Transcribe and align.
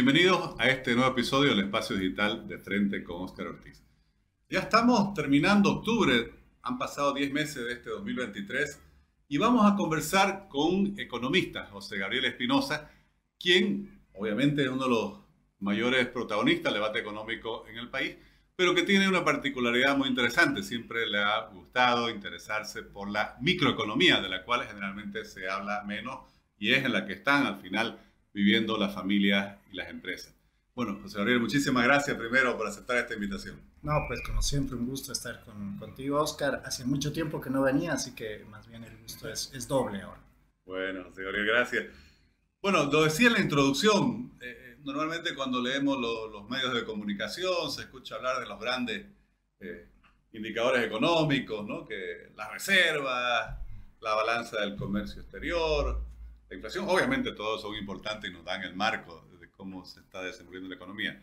Bienvenidos 0.00 0.54
a 0.60 0.68
este 0.68 0.94
nuevo 0.94 1.10
episodio 1.10 1.50
del 1.50 1.64
Espacio 1.64 1.96
Digital 1.96 2.46
de 2.46 2.60
Frente 2.60 3.02
con 3.02 3.22
Oscar 3.22 3.48
Ortiz. 3.48 3.82
Ya 4.48 4.60
estamos 4.60 5.12
terminando 5.12 5.72
octubre, 5.72 6.34
han 6.62 6.78
pasado 6.78 7.12
10 7.12 7.32
meses 7.32 7.64
de 7.64 7.72
este 7.72 7.90
2023 7.90 8.80
y 9.26 9.38
vamos 9.38 9.68
a 9.68 9.74
conversar 9.74 10.46
con 10.48 10.72
un 10.72 11.00
economista, 11.00 11.66
José 11.72 11.98
Gabriel 11.98 12.26
Espinosa, 12.26 12.92
quien 13.40 14.04
obviamente 14.12 14.62
es 14.62 14.68
uno 14.68 14.84
de 14.84 14.88
los 14.88 15.20
mayores 15.58 16.06
protagonistas 16.06 16.72
del 16.72 16.80
debate 16.80 17.00
económico 17.00 17.66
en 17.66 17.78
el 17.78 17.88
país, 17.88 18.14
pero 18.54 18.76
que 18.76 18.84
tiene 18.84 19.08
una 19.08 19.24
particularidad 19.24 19.96
muy 19.96 20.08
interesante. 20.08 20.62
Siempre 20.62 21.08
le 21.08 21.18
ha 21.18 21.48
gustado 21.48 22.08
interesarse 22.08 22.84
por 22.84 23.10
la 23.10 23.36
microeconomía, 23.40 24.20
de 24.20 24.28
la 24.28 24.44
cual 24.44 24.64
generalmente 24.64 25.24
se 25.24 25.48
habla 25.48 25.82
menos 25.82 26.20
y 26.56 26.72
es 26.72 26.84
en 26.84 26.92
la 26.92 27.04
que 27.04 27.14
están 27.14 27.46
al 27.46 27.60
final 27.60 27.98
viviendo 28.32 28.76
las 28.76 28.94
familias 28.94 29.58
y 29.70 29.76
las 29.76 29.88
empresas. 29.88 30.34
Bueno, 30.74 30.98
José 31.02 31.18
Gabriel, 31.18 31.40
muchísimas 31.40 31.84
gracias 31.84 32.16
primero 32.16 32.56
por 32.56 32.66
aceptar 32.66 32.98
esta 32.98 33.14
invitación. 33.14 33.60
No, 33.82 34.04
pues 34.06 34.20
como 34.24 34.42
siempre, 34.42 34.76
un 34.76 34.86
gusto 34.86 35.12
estar 35.12 35.44
con, 35.44 35.76
contigo, 35.78 36.20
Oscar. 36.20 36.62
Hace 36.64 36.84
mucho 36.84 37.12
tiempo 37.12 37.40
que 37.40 37.50
no 37.50 37.62
venía, 37.62 37.94
así 37.94 38.14
que 38.14 38.44
más 38.48 38.68
bien 38.68 38.84
el 38.84 38.96
gusto 38.98 39.28
es, 39.28 39.50
es 39.54 39.66
doble 39.66 40.02
ahora. 40.02 40.20
Bueno, 40.64 41.04
José 41.04 41.22
Gabriel, 41.22 41.46
gracias. 41.46 41.86
Bueno, 42.60 42.84
lo 42.86 43.04
decía 43.04 43.28
en 43.28 43.34
la 43.34 43.40
introducción, 43.40 44.32
eh, 44.40 44.46
eh, 44.46 44.76
normalmente 44.84 45.34
cuando 45.34 45.62
leemos 45.62 45.98
los 45.98 46.48
medios 46.50 46.74
de 46.74 46.84
comunicación 46.84 47.70
se 47.70 47.82
escucha 47.82 48.16
hablar 48.16 48.40
de 48.40 48.46
los 48.46 48.60
grandes 48.60 49.06
eh, 49.60 49.88
indicadores 50.32 50.84
económicos, 50.84 51.66
¿no? 51.66 51.86
que 51.86 52.32
las 52.36 52.50
reservas, 52.52 53.58
la 54.00 54.14
balanza 54.14 54.60
del 54.60 54.76
comercio 54.76 55.22
exterior, 55.22 56.04
la 56.48 56.56
inflación. 56.56 56.86
Obviamente 56.88 57.32
todos 57.32 57.62
son 57.62 57.74
importantes 57.76 58.30
y 58.30 58.32
nos 58.32 58.44
dan 58.44 58.62
el 58.62 58.74
marco 58.74 59.26
de 59.40 59.50
cómo 59.50 59.84
se 59.84 60.00
está 60.00 60.22
desenvolviendo 60.22 60.68
la 60.68 60.76
economía. 60.76 61.22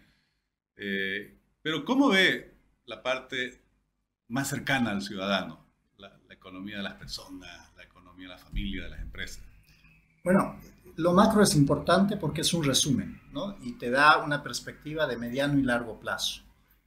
Eh, 0.78 1.38
pero 1.62 1.84
¿cómo 1.86 2.10
ve 2.10 2.54
la 2.86 3.02
parte 3.02 3.62
más 4.28 4.50
cercana 4.50 4.92
al 4.92 5.02
ciudadano? 5.02 5.66
La, 5.98 6.12
economía 6.30 6.78
de 6.78 6.84
las 6.84 6.94
personas, 6.94 7.74
la 7.76 7.84
economía 7.84 8.28
de 8.28 8.34
la 8.34 8.38
familia, 8.38 8.84
de 8.84 8.90
las 8.90 9.02
empresas. 9.02 9.44
Bueno, 10.24 10.60
lo 10.98 11.14
macro 11.14 11.42
es 11.42 11.56
importante 11.56 12.18
porque 12.18 12.42
es 12.42 12.54
un 12.54 12.64
resumen, 12.64 13.20
¿no? 13.32 13.58
Y 13.62 13.74
te 13.74 13.90
da 13.90 14.24
una 14.24 14.44
perspectiva 14.44 15.08
de 15.08 15.18
mediano 15.18 15.58
y 15.58 15.64
largo 15.64 16.00
plazo. 16.00 16.44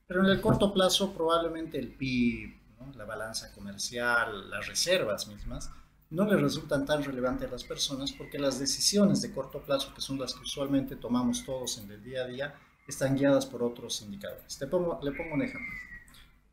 Pero 0.07 0.21
en 0.21 0.31
el 0.31 0.41
corto 0.41 0.73
plazo 0.73 1.13
probablemente 1.13 1.79
el 1.79 1.89
PIB, 1.89 2.55
la 2.95 3.05
balanza 3.05 3.53
comercial, 3.53 4.49
las 4.51 4.67
reservas 4.67 5.27
mismas, 5.27 5.71
no 6.11 6.25
le 6.25 6.37
resultan 6.37 6.87
tan 6.87 7.03
relevantes 7.03 7.49
a 7.49 7.53
las 7.53 7.65
personas 7.65 8.13
porque 8.13 8.39
las 8.39 8.59
decisiones 8.59 9.21
de 9.21 9.33
corto 9.33 9.61
plazo, 9.61 9.93
que 9.95 10.01
son 10.01 10.19
las 10.19 10.35
que 10.35 10.43
usualmente 10.43 10.97
tomamos 10.97 11.45
todos 11.45 11.79
en 11.79 11.91
el 11.91 12.03
día 12.03 12.23
a 12.23 12.27
día, 12.27 12.55
están 12.87 13.17
guiadas 13.17 13.45
por 13.45 13.63
otros 13.63 14.01
indicadores. 14.03 14.57
Te 14.57 14.67
pongo, 14.67 14.99
le 15.03 15.13
pongo 15.13 15.35
un 15.35 15.43
ejemplo. 15.43 15.75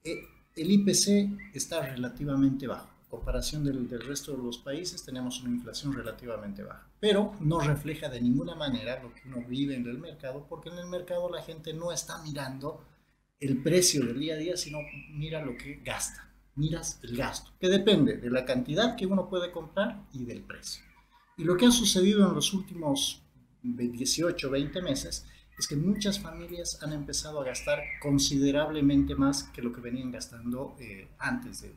Eh, 0.03 0.23
el 0.56 0.72
IPC 0.72 1.56
está 1.56 1.81
relativamente 1.81 2.67
bajo. 2.67 2.89
En 3.03 3.09
comparación 3.09 3.64
del, 3.64 3.88
del 3.88 4.02
resto 4.02 4.36
de 4.36 4.44
los 4.44 4.58
países, 4.58 5.03
tenemos 5.06 5.42
una 5.42 5.52
inflación 5.52 5.94
relativamente 5.94 6.64
baja, 6.64 6.89
pero 7.00 7.33
no 7.39 7.61
refleja 7.61 8.09
de 8.09 8.20
ninguna 8.20 8.56
manera 8.56 9.02
lo 9.02 9.14
que 9.14 9.22
uno 9.28 9.45
vive 9.48 9.76
en 9.76 9.88
el 9.88 10.00
mercado, 10.00 10.45
porque 10.50 10.70
en 10.70 10.80
el 10.80 10.88
mercado 10.88 11.30
la 11.30 11.42
gente 11.42 11.73
no 11.73 11.94
está 11.94 12.22
mirando 12.23 12.83
el 13.39 13.61
precio 13.64 14.06
del 14.06 14.20
día 14.20 14.33
a 14.33 14.38
día, 14.38 14.58
sino 14.58 14.80
mira 15.11 15.45
lo 15.45 15.56
que 15.56 15.81
gasta 15.83 16.34
miras 16.56 17.00
el 17.03 17.16
gasto, 17.16 17.52
que 17.59 17.70
depende 17.70 18.17
de 18.17 18.30
la 18.30 18.45
cantidad 18.45 18.95
que 18.95 19.06
uno 19.06 19.30
puede 19.30 19.52
comprar 19.52 20.03
y 20.14 20.25
del 20.25 20.42
precio. 20.42 20.84
Y 21.38 21.44
lo 21.44 21.58
que 21.58 21.66
ha 21.66 21.72
sucedido 21.72 22.28
en 22.28 22.34
los 22.34 22.53
últimos 22.53 23.22
18, 23.61 24.50
20 24.50 24.81
meses 24.81 25.26
es 25.58 25.67
que 25.67 25.76
muchas 25.76 26.20
familias 26.20 26.82
han 26.82 26.94
empezado 26.94 27.42
a 27.42 27.45
gastar 27.45 27.82
considerablemente 28.02 29.15
más 29.15 29.44
que 29.44 29.61
lo 29.61 29.71
que 29.71 29.82
venían 29.82 30.11
gastando 30.11 30.76
eh, 30.80 31.08
antes 31.17 31.61
de, 31.61 31.73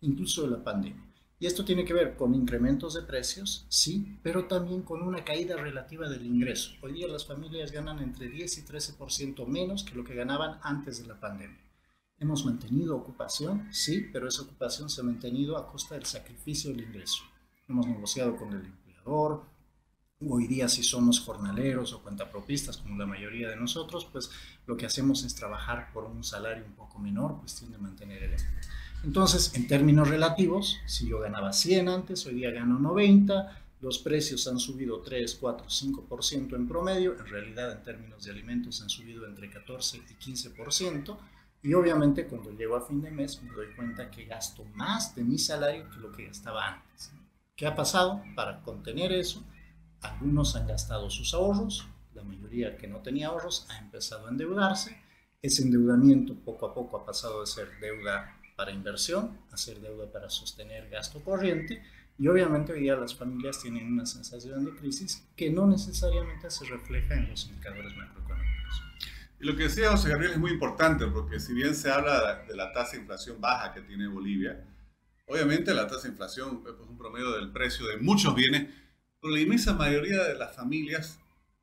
incluso 0.00 0.42
de 0.42 0.50
la 0.50 0.64
pandemia. 0.64 1.04
Y 1.38 1.46
esto 1.46 1.64
tiene 1.64 1.86
que 1.86 1.94
ver 1.94 2.16
con 2.16 2.34
incrementos 2.34 2.94
de 2.94 3.02
precios, 3.02 3.64
sí, 3.70 4.18
pero 4.22 4.44
también 4.44 4.82
con 4.82 5.02
una 5.02 5.24
caída 5.24 5.56
relativa 5.56 6.08
del 6.08 6.26
ingreso. 6.26 6.72
Hoy 6.82 6.92
día 6.92 7.08
las 7.08 7.26
familias 7.26 7.72
ganan 7.72 8.00
entre 8.00 8.28
10 8.28 8.58
y 8.58 8.62
13% 8.62 9.46
menos 9.46 9.82
que 9.82 9.94
lo 9.94 10.04
que 10.04 10.14
ganaban 10.14 10.58
antes 10.62 11.00
de 11.00 11.08
la 11.08 11.18
pandemia. 11.18 11.69
Hemos 12.20 12.44
mantenido 12.44 12.98
ocupación, 12.98 13.66
sí, 13.72 14.10
pero 14.12 14.28
esa 14.28 14.42
ocupación 14.42 14.90
se 14.90 15.00
ha 15.00 15.04
mantenido 15.04 15.56
a 15.56 15.66
costa 15.66 15.94
del 15.94 16.04
sacrificio 16.04 16.70
del 16.70 16.82
ingreso. 16.82 17.22
Hemos 17.66 17.86
negociado 17.86 18.36
con 18.36 18.52
el 18.52 18.66
empleador. 18.66 19.46
Hoy 20.28 20.46
día, 20.46 20.68
si 20.68 20.82
somos 20.82 21.20
jornaleros 21.20 21.94
o 21.94 22.02
cuentapropistas, 22.02 22.76
como 22.76 22.98
la 22.98 23.06
mayoría 23.06 23.48
de 23.48 23.56
nosotros, 23.56 24.06
pues 24.12 24.30
lo 24.66 24.76
que 24.76 24.84
hacemos 24.84 25.24
es 25.24 25.34
trabajar 25.34 25.94
por 25.94 26.04
un 26.04 26.22
salario 26.22 26.66
un 26.66 26.74
poco 26.74 26.98
menor, 26.98 27.38
cuestión 27.38 27.72
de 27.72 27.78
mantener 27.78 28.22
el 28.22 28.32
empleo. 28.32 28.68
Entonces, 29.02 29.54
en 29.54 29.66
términos 29.66 30.06
relativos, 30.06 30.76
si 30.84 31.08
yo 31.08 31.20
ganaba 31.20 31.54
100 31.54 31.88
antes, 31.88 32.26
hoy 32.26 32.34
día 32.34 32.50
gano 32.50 32.78
90, 32.78 33.64
los 33.80 33.98
precios 33.98 34.46
han 34.46 34.58
subido 34.58 35.00
3, 35.00 35.38
4, 35.40 35.66
5% 35.68 36.54
en 36.54 36.68
promedio, 36.68 37.18
en 37.18 37.26
realidad 37.28 37.72
en 37.72 37.82
términos 37.82 38.24
de 38.24 38.30
alimentos 38.30 38.82
han 38.82 38.90
subido 38.90 39.26
entre 39.26 39.48
14 39.48 39.96
y 39.96 40.22
15%, 40.22 41.16
y 41.62 41.74
obviamente 41.74 42.26
cuando 42.26 42.52
llego 42.52 42.76
a 42.76 42.86
fin 42.86 43.02
de 43.02 43.10
mes 43.10 43.42
me 43.42 43.52
doy 43.52 43.74
cuenta 43.74 44.10
que 44.10 44.24
gasto 44.24 44.64
más 44.74 45.14
de 45.14 45.24
mi 45.24 45.38
salario 45.38 45.88
que 45.90 45.98
lo 45.98 46.10
que 46.12 46.26
gastaba 46.26 46.66
antes. 46.66 47.12
¿Qué 47.54 47.66
ha 47.66 47.74
pasado? 47.74 48.22
Para 48.34 48.62
contener 48.62 49.12
eso, 49.12 49.44
algunos 50.00 50.56
han 50.56 50.66
gastado 50.66 51.10
sus 51.10 51.34
ahorros, 51.34 51.86
la 52.14 52.22
mayoría 52.24 52.76
que 52.76 52.88
no 52.88 53.00
tenía 53.00 53.28
ahorros 53.28 53.66
ha 53.68 53.78
empezado 53.78 54.26
a 54.26 54.30
endeudarse. 54.30 54.96
Ese 55.42 55.62
endeudamiento 55.62 56.34
poco 56.34 56.66
a 56.66 56.74
poco 56.74 56.96
ha 56.96 57.04
pasado 57.04 57.40
de 57.40 57.46
ser 57.46 57.68
deuda 57.80 58.36
para 58.56 58.72
inversión 58.72 59.38
a 59.52 59.56
ser 59.56 59.80
deuda 59.80 60.10
para 60.10 60.28
sostener 60.28 60.88
gasto 60.90 61.22
corriente. 61.22 61.82
Y 62.18 62.28
obviamente 62.28 62.72
hoy 62.72 62.80
día 62.80 62.96
las 62.96 63.14
familias 63.14 63.60
tienen 63.62 63.86
una 63.86 64.04
sensación 64.04 64.64
de 64.66 64.72
crisis 64.72 65.26
que 65.34 65.50
no 65.50 65.66
necesariamente 65.66 66.50
se 66.50 66.66
refleja 66.66 67.14
en 67.14 67.30
los 67.30 67.46
indicadores 67.46 67.96
macroeconómicos. 67.96 68.82
Y 69.40 69.46
lo 69.46 69.56
que 69.56 69.64
decía 69.64 69.90
José 69.90 70.10
Gabriel 70.10 70.32
es 70.32 70.38
muy 70.38 70.50
importante, 70.50 71.06
porque 71.06 71.40
si 71.40 71.54
bien 71.54 71.74
se 71.74 71.90
habla 71.90 72.44
de 72.46 72.54
la 72.54 72.72
tasa 72.72 72.92
de 72.92 72.98
inflación 72.98 73.40
baja 73.40 73.72
que 73.72 73.80
tiene 73.80 74.06
Bolivia, 74.06 74.66
obviamente 75.26 75.72
la 75.72 75.86
tasa 75.86 76.02
de 76.02 76.08
inflación 76.10 76.62
es 76.66 76.88
un 76.88 76.98
promedio 76.98 77.32
del 77.32 77.50
precio 77.50 77.86
de 77.86 77.96
muchos 77.96 78.34
bienes, 78.34 78.68
pero 79.20 79.34
la 79.34 79.40
inmensa 79.40 79.72
mayoría 79.72 80.22
de 80.24 80.34
las 80.36 80.54
familias 80.54 81.18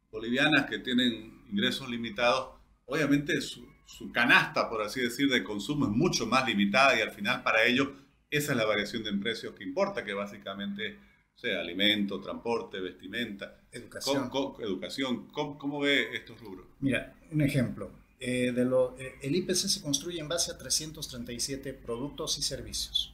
bolivianas 0.10 0.66
que 0.66 0.80
tienen 0.80 1.44
ingresos 1.52 1.88
limitados, 1.88 2.56
obviamente 2.86 3.40
su, 3.42 3.64
su 3.86 4.12
canasta, 4.12 4.70
por 4.70 4.82
así 4.82 5.02
decir, 5.02 5.30
de 5.30 5.44
consumo 5.44 5.86
es 5.86 5.92
mucho 5.92 6.26
más 6.26 6.48
limitada 6.48 6.98
y 6.98 7.02
al 7.02 7.12
final 7.12 7.44
para 7.44 7.64
ellos 7.64 7.90
esa 8.32 8.54
es 8.54 8.58
la 8.58 8.66
variación 8.66 9.04
de 9.04 9.14
precios 9.14 9.54
que 9.54 9.64
importa, 9.64 10.04
que 10.04 10.14
básicamente 10.14 11.00
sea 11.38 11.60
alimento, 11.60 12.20
transporte, 12.20 12.80
vestimenta, 12.80 13.62
educación. 13.72 14.30
¿Cómo, 14.30 14.60
educación. 14.60 15.28
¿Cómo, 15.32 15.80
ve 15.80 16.16
estos 16.16 16.40
rubros? 16.42 16.66
Mira, 16.80 17.14
un 17.32 17.42
ejemplo. 17.42 17.92
Eh, 18.20 18.52
de 18.52 18.66
lo, 18.66 18.98
eh, 18.98 19.14
el 19.22 19.36
IPC 19.36 19.56
se 19.56 19.82
construye 19.84 20.20
en 20.20 20.28
base 20.28 20.52
a 20.52 20.58
337 20.58 21.74
productos 21.74 22.40
y 22.40 22.42
servicios. 22.42 23.14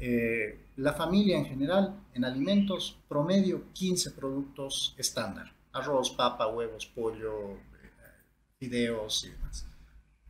Eh, 0.00 0.70
la 0.76 0.92
familia 0.94 1.38
en 1.38 1.46
general, 1.46 2.00
en 2.14 2.24
alimentos, 2.24 2.98
promedio 3.08 3.72
15 3.72 4.10
productos 4.10 4.96
estándar. 4.98 5.54
Arroz, 5.72 6.10
papa, 6.10 6.48
huevos, 6.48 6.86
pollo, 6.86 7.58
fideos 8.58 9.24
y 9.24 9.30
demás. 9.30 9.68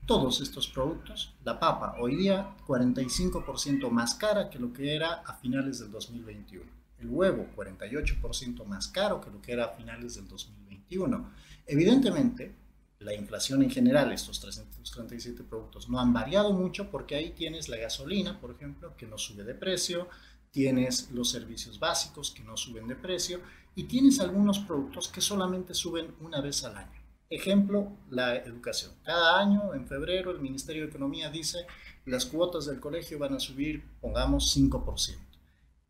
Todos 0.05 0.43
estos 0.43 0.69
productos, 0.69 1.35
la 1.45 1.59
papa 1.59 1.97
hoy 1.99 2.17
día 2.17 2.55
45% 2.67 3.89
más 3.89 4.15
cara 4.17 4.51
que 4.51 4.59
lo 4.59 4.73
que 4.75 4.95
era 4.95 5.23
a 5.25 5.35
finales 5.37 5.79
del 5.79 5.91
2021 5.91 6.82
el 7.03 7.09
huevo 7.09 7.49
48% 7.57 8.65
más 8.65 8.89
caro 8.89 9.21
que 9.21 9.31
lo 9.31 9.43
que 9.43 9.53
era 9.53 9.67
a 9.67 9.77
finales 9.77 10.15
del 10.15 10.29
2021. 10.29 11.31
Evidentemente, 11.67 12.55
la 13.01 13.15
inflación 13.15 13.63
en 13.63 13.71
general, 13.71 14.13
estos 14.13 14.41
337 14.41 15.43
productos, 15.43 15.89
no 15.89 15.99
han 15.99 16.13
variado 16.13 16.53
mucho 16.53 16.91
porque 16.91 17.17
ahí 17.17 17.31
tienes 17.31 17.69
la 17.69 17.77
gasolina, 17.77 18.41
por 18.41 18.53
ejemplo, 18.53 18.97
que 18.97 19.07
no 19.07 19.19
sube 19.19 19.45
de 19.45 19.55
precio, 19.55 20.09
tienes 20.51 21.11
los 21.11 21.31
servicios 21.31 21.79
básicos 21.79 22.31
que 22.31 22.45
no 22.45 22.57
suben 22.57 22.87
de 22.87 22.97
precio 22.97 23.41
y 23.75 23.85
tienes 23.85 24.21
algunos 24.21 24.61
productos 24.61 25.09
que 25.09 25.21
solamente 25.21 25.75
suben 25.75 26.15
una 26.21 26.41
vez 26.41 26.63
al 26.65 26.77
año. 26.77 27.03
Ejemplo, 27.31 27.91
la 28.11 28.37
educación. 28.37 28.93
Cada 29.03 29.41
año, 29.41 29.73
en 29.75 29.89
febrero, 29.89 30.31
el 30.31 30.41
Ministerio 30.41 30.83
de 30.83 30.89
Economía 30.89 31.31
dice 31.31 31.67
las 32.05 32.27
cuotas 32.27 32.67
del 32.67 32.79
colegio 32.79 33.19
van 33.19 33.35
a 33.35 33.41
subir, 33.41 33.83
pongamos, 34.01 34.55
5%. 34.57 35.17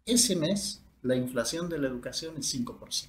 Ese 0.05 0.37
mes 0.37 0.82
la 1.03 1.17
inflación 1.17 1.69
de 1.69 1.79
la 1.79 1.89
educación 1.89 2.37
es 2.39 2.55
5%. 2.55 3.09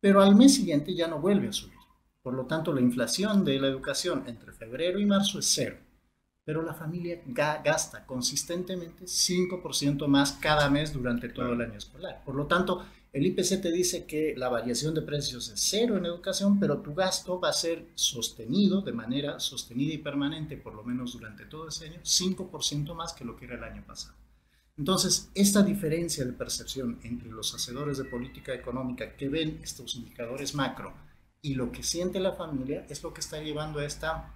Pero 0.00 0.22
al 0.22 0.34
mes 0.36 0.54
siguiente 0.54 0.94
ya 0.94 1.08
no 1.08 1.20
vuelve 1.20 1.48
a 1.48 1.52
subir. 1.52 1.78
Por 2.22 2.34
lo 2.34 2.46
tanto, 2.46 2.72
la 2.72 2.80
inflación 2.80 3.44
de 3.44 3.58
la 3.58 3.68
educación 3.68 4.24
entre 4.26 4.52
febrero 4.52 4.98
y 4.98 5.06
marzo 5.06 5.38
es 5.38 5.46
cero. 5.46 5.76
Pero 6.44 6.62
la 6.62 6.74
familia 6.74 7.22
gasta 7.64 8.04
consistentemente 8.04 9.04
5% 9.04 10.06
más 10.08 10.32
cada 10.32 10.68
mes 10.68 10.92
durante 10.92 11.28
todo 11.30 11.52
el 11.52 11.60
año 11.62 11.78
escolar. 11.78 12.22
Por 12.24 12.34
lo 12.34 12.46
tanto, 12.46 12.84
El 13.14 13.26
IPC 13.26 13.62
te 13.62 13.70
dice 13.70 14.06
que 14.06 14.34
la 14.36 14.48
variación 14.48 14.92
de 14.92 15.00
precios 15.00 15.48
es 15.48 15.60
cero 15.60 15.96
en 15.96 16.04
educación, 16.04 16.58
pero 16.58 16.78
tu 16.78 16.94
gasto 16.96 17.38
va 17.38 17.50
a 17.50 17.52
ser 17.52 17.86
sostenido 17.94 18.82
de 18.82 18.92
manera 18.92 19.38
sostenida 19.38 19.94
y 19.94 19.98
permanente, 19.98 20.56
por 20.56 20.74
lo 20.74 20.82
menos 20.82 21.12
durante 21.12 21.44
todo 21.44 21.68
ese 21.68 21.86
año, 21.86 22.00
5% 22.02 22.92
más 22.92 23.12
que 23.12 23.24
lo 23.24 23.36
que 23.36 23.44
era 23.44 23.54
el 23.54 23.62
año 23.62 23.84
pasado. 23.86 24.16
Entonces, 24.76 25.30
esta 25.34 25.62
diferencia 25.62 26.24
de 26.24 26.32
percepción 26.32 26.98
entre 27.04 27.30
los 27.30 27.54
hacedores 27.54 27.98
de 27.98 28.04
política 28.04 28.52
económica 28.52 29.16
que 29.16 29.28
ven 29.28 29.60
estos 29.62 29.94
indicadores 29.94 30.54
macro 30.54 30.92
y 31.42 31.54
lo 31.54 31.70
que 31.70 31.82
siente 31.82 32.18
la 32.18 32.32
familia 32.32 32.84
es 32.88 33.02
lo 33.02 33.14
que 33.14 33.20
está 33.20 33.40
llevando 33.40 33.78
a 33.78 33.84
esta 33.84 34.34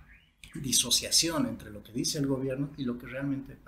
disociación 0.54 1.46
entre 1.46 1.70
lo 1.70 1.82
que 1.82 1.92
dice 1.92 2.18
el 2.18 2.26
gobierno 2.26 2.70
y 2.76 2.84
lo 2.84 2.98
que 2.98 3.06
realmente 3.06 3.58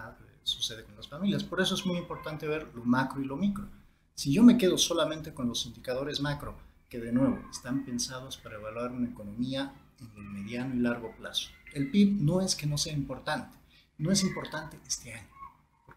sucede 0.44 0.84
con 0.84 0.96
las 0.96 1.08
familias. 1.08 1.42
Por 1.42 1.60
eso 1.60 1.74
es 1.74 1.84
muy 1.84 1.96
importante 1.96 2.46
ver 2.46 2.68
lo 2.74 2.84
macro 2.84 3.20
y 3.20 3.24
lo 3.24 3.36
micro. 3.36 3.68
Si 4.14 4.32
yo 4.32 4.42
me 4.42 4.58
quedo 4.58 4.78
solamente 4.78 5.34
con 5.34 5.48
los 5.48 5.66
indicadores 5.66 6.20
macro, 6.20 6.56
que 6.88 6.98
de 6.98 7.12
nuevo 7.12 7.40
están 7.50 7.84
pensados 7.84 8.36
para 8.36 8.56
evaluar 8.56 8.92
una 8.92 9.08
economía 9.08 9.74
en 10.00 10.10
el 10.16 10.30
mediano 10.30 10.74
y 10.74 10.78
largo 10.78 11.14
plazo, 11.16 11.50
el 11.72 11.90
PIB 11.90 12.20
no 12.20 12.40
es 12.40 12.54
que 12.54 12.66
no 12.66 12.76
sea 12.78 12.92
importante, 12.92 13.56
no 13.98 14.10
es 14.10 14.22
importante 14.22 14.78
este 14.86 15.14
año, 15.14 15.28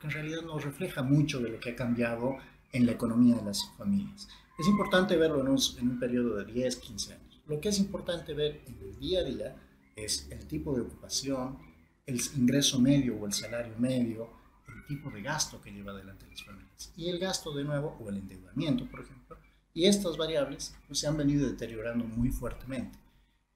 porque 0.04 0.18
en 0.18 0.24
realidad 0.24 0.42
no 0.46 0.60
refleja 0.60 1.02
mucho 1.02 1.40
de 1.40 1.50
lo 1.50 1.60
que 1.60 1.70
ha 1.70 1.76
cambiado 1.76 2.38
en 2.74 2.86
la 2.86 2.92
economía 2.92 3.36
de 3.36 3.46
las 3.46 3.70
familias. 3.78 4.28
Es 4.60 4.68
importante 4.68 5.16
verlo 5.16 5.40
en 5.42 5.48
un, 5.48 5.60
en 5.80 5.98
periodo 5.98 6.36
de 6.36 6.52
10, 6.52 6.76
15 6.76 7.14
años. 7.14 7.42
Lo 7.48 7.62
que 7.62 7.70
es 7.70 7.80
importante 7.80 8.34
ver 8.34 8.62
en 8.68 8.78
el 8.82 9.00
día 9.00 9.22
a 9.22 9.24
día 9.24 9.56
es 9.96 10.28
el 10.30 10.46
tipo 10.46 10.76
de 10.76 10.82
ocupación, 10.82 11.58
el 12.06 12.20
ingreso 12.36 12.82
medio 12.82 13.16
o 13.16 13.26
el 13.26 13.34
salario 13.34 13.74
medio, 13.78 14.30
el 14.68 14.86
tipo 14.86 15.10
de 15.10 15.22
gasto 15.22 15.62
que 15.62 15.72
lleva 15.72 15.94
adelante 15.94 16.26
las 16.30 16.44
familias. 16.44 16.92
Y 16.98 17.08
el 17.08 17.20
gasto 17.20 17.54
de 17.54 17.64
nuevo, 17.64 17.98
o 18.02 18.10
el 18.10 18.18
endeudamiento, 18.18 18.86
por 18.90 19.02
ejemplo, 19.02 19.38
y 19.74 19.86
estas 19.86 20.18
variables 20.18 20.76
pues, 20.88 21.00
se 21.00 21.08
han 21.08 21.16
venido 21.16 21.48
deteriorando 21.48 22.04
muy 22.04 22.30
fuertemente. 22.30 23.00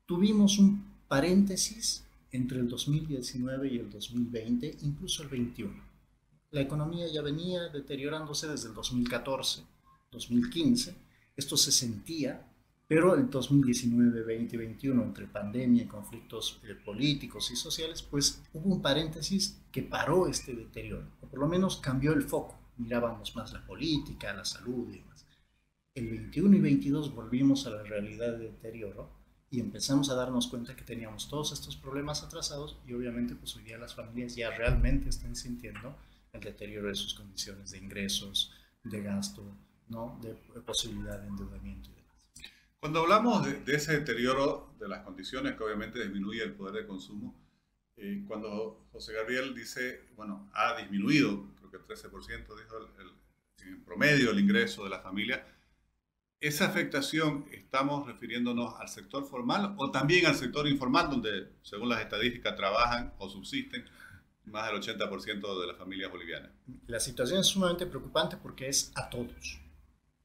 Tuvimos 0.06 0.58
un 0.60 0.86
paréntesis 1.10 2.06
entre 2.32 2.60
el 2.60 2.70
2019 2.70 3.68
y 3.68 3.80
el 3.80 3.90
2020, 3.90 4.78
incluso 4.82 5.24
el 5.24 5.30
21. 5.30 5.87
La 6.52 6.62
economía 6.62 7.08
ya 7.08 7.22
venía 7.22 7.70
deteriorándose 7.70 8.48
desde 8.48 8.70
el 8.70 8.74
2014, 8.74 9.64
2015. 10.12 10.96
Esto 11.36 11.58
se 11.58 11.72
sentía 11.72 12.48
pero 12.88 13.16
el 13.16 13.30
2019, 13.30 14.20
2021, 14.22 15.04
entre 15.04 15.28
pandemia 15.28 15.84
y 15.84 15.88
conflictos 15.88 16.62
eh, 16.64 16.74
políticos 16.74 17.52
y 17.52 17.58
sociales, 17.58 18.02
pues 18.02 18.42
hubo 18.54 18.76
un 18.76 18.82
paréntesis 18.82 19.62
que 19.74 19.84
paró 19.84 20.28
este 20.28 20.56
deterioro, 20.56 21.06
o 21.22 21.28
por 21.28 21.40
lo 21.40 21.48
menos 21.48 21.78
cambió 21.78 22.14
el 22.14 22.24
foco. 22.24 22.58
Mirábamos 22.78 23.36
más 23.36 23.52
la 23.52 23.66
política, 23.66 24.34
la 24.34 24.46
salud 24.46 24.88
y 24.90 25.00
demás. 25.00 25.26
El 25.96 26.10
21 26.10 26.56
y 26.56 26.62
22 26.62 27.14
volvimos 27.14 27.68
a 27.68 27.72
la 27.72 27.84
realidad 27.84 28.38
de 28.38 28.52
deterioro 28.52 29.12
y 29.50 29.60
empezamos 29.60 30.10
a 30.10 30.16
darnos 30.16 30.48
cuenta 30.48 30.76
que 30.76 30.84
teníamos 30.84 31.28
todos 31.28 31.52
estos 31.52 31.76
problemas 31.76 32.24
atrasados 32.24 32.80
y 32.88 32.94
obviamente 32.94 33.36
pues 33.36 33.56
hoy 33.56 33.64
día 33.64 33.78
las 33.78 33.96
familias 33.96 34.36
ya 34.36 34.52
realmente 34.52 35.10
están 35.10 35.36
sintiendo 35.36 35.96
el 36.38 36.44
deterioro 36.44 36.88
de 36.88 36.96
sus 36.96 37.14
condiciones 37.14 37.72
de 37.72 37.78
ingresos, 37.78 38.54
de 38.84 39.02
gasto, 39.02 39.44
¿no? 39.90 40.20
de 40.22 40.34
posibilidad 40.62 41.20
de 41.20 41.28
endeudamiento 41.28 41.90
cuando 42.80 43.02
hablamos 43.02 43.46
de, 43.66 43.76
ese 43.76 44.00
deterioro 44.00 44.76
de 44.80 44.88
las 44.88 45.00
condiciones 45.00 45.56
que 45.56 45.64
obviamente 45.64 46.00
disminuye 46.02 46.44
el 46.44 46.54
poder 46.54 46.84
de 46.84 46.88
consumo, 46.88 47.36
eh, 47.98 48.24
cuando 48.28 48.88
José 48.92 49.14
Gabriel 49.14 49.56
dice, 49.56 50.06
bueno, 50.16 50.50
ha 50.54 50.78
disminuido, 50.78 51.44
creo 51.58 51.72
que 51.72 51.78
el 51.78 51.84
13% 51.84 52.46
dijo 52.56 52.78
el, 53.00 53.68
en 53.68 53.84
promedio 53.84 54.30
el 54.30 54.40
ingreso 54.40 54.84
de 54.84 54.92
la 54.92 55.00
familia, 55.00 55.44
¿esa 56.40 56.68
afectación 56.68 57.46
estamos 57.52 58.06
refiriéndonos 58.06 58.76
al 58.80 58.88
sector 58.88 59.28
formal 59.28 59.74
o 59.78 59.90
también 59.90 60.28
al 60.28 60.36
sector 60.36 60.68
informal, 60.68 61.10
donde 61.10 61.50
según 61.64 61.90
las 61.90 62.02
estadísticas 62.02 62.56
trabajan 62.56 63.14
o 63.18 63.28
subsisten 63.28 63.84
más 64.48 64.72
del 64.72 64.82
80% 64.82 65.62
de 65.62 65.68
las 65.68 65.78
familias 65.78 66.12
bolivianas? 66.12 66.52
La 66.88 67.00
situación 67.00 67.40
es 67.40 67.48
sumamente 67.48 67.86
preocupante 67.86 68.38
porque 68.38 68.68
es 68.68 68.92
a 68.96 69.10
todos. 69.10 69.60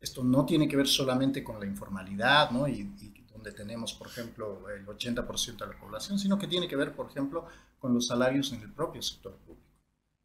Esto 0.00 0.24
no 0.24 0.44
tiene 0.44 0.66
que 0.66 0.76
ver 0.76 0.88
solamente 0.88 1.44
con 1.44 1.60
la 1.60 1.66
informalidad, 1.66 2.50
¿no? 2.50 2.66
Y, 2.66 2.90
donde 3.32 3.52
tenemos, 3.52 3.94
por 3.94 4.06
ejemplo, 4.06 4.68
el 4.68 4.86
80% 4.86 5.56
de 5.56 5.66
la 5.66 5.80
población, 5.80 6.18
sino 6.18 6.38
que 6.38 6.46
tiene 6.46 6.68
que 6.68 6.76
ver, 6.76 6.94
por 6.94 7.10
ejemplo, 7.10 7.46
con 7.78 7.92
los 7.92 8.06
salarios 8.06 8.52
en 8.52 8.60
el 8.60 8.72
propio 8.72 9.02
sector 9.02 9.34
público, 9.38 9.66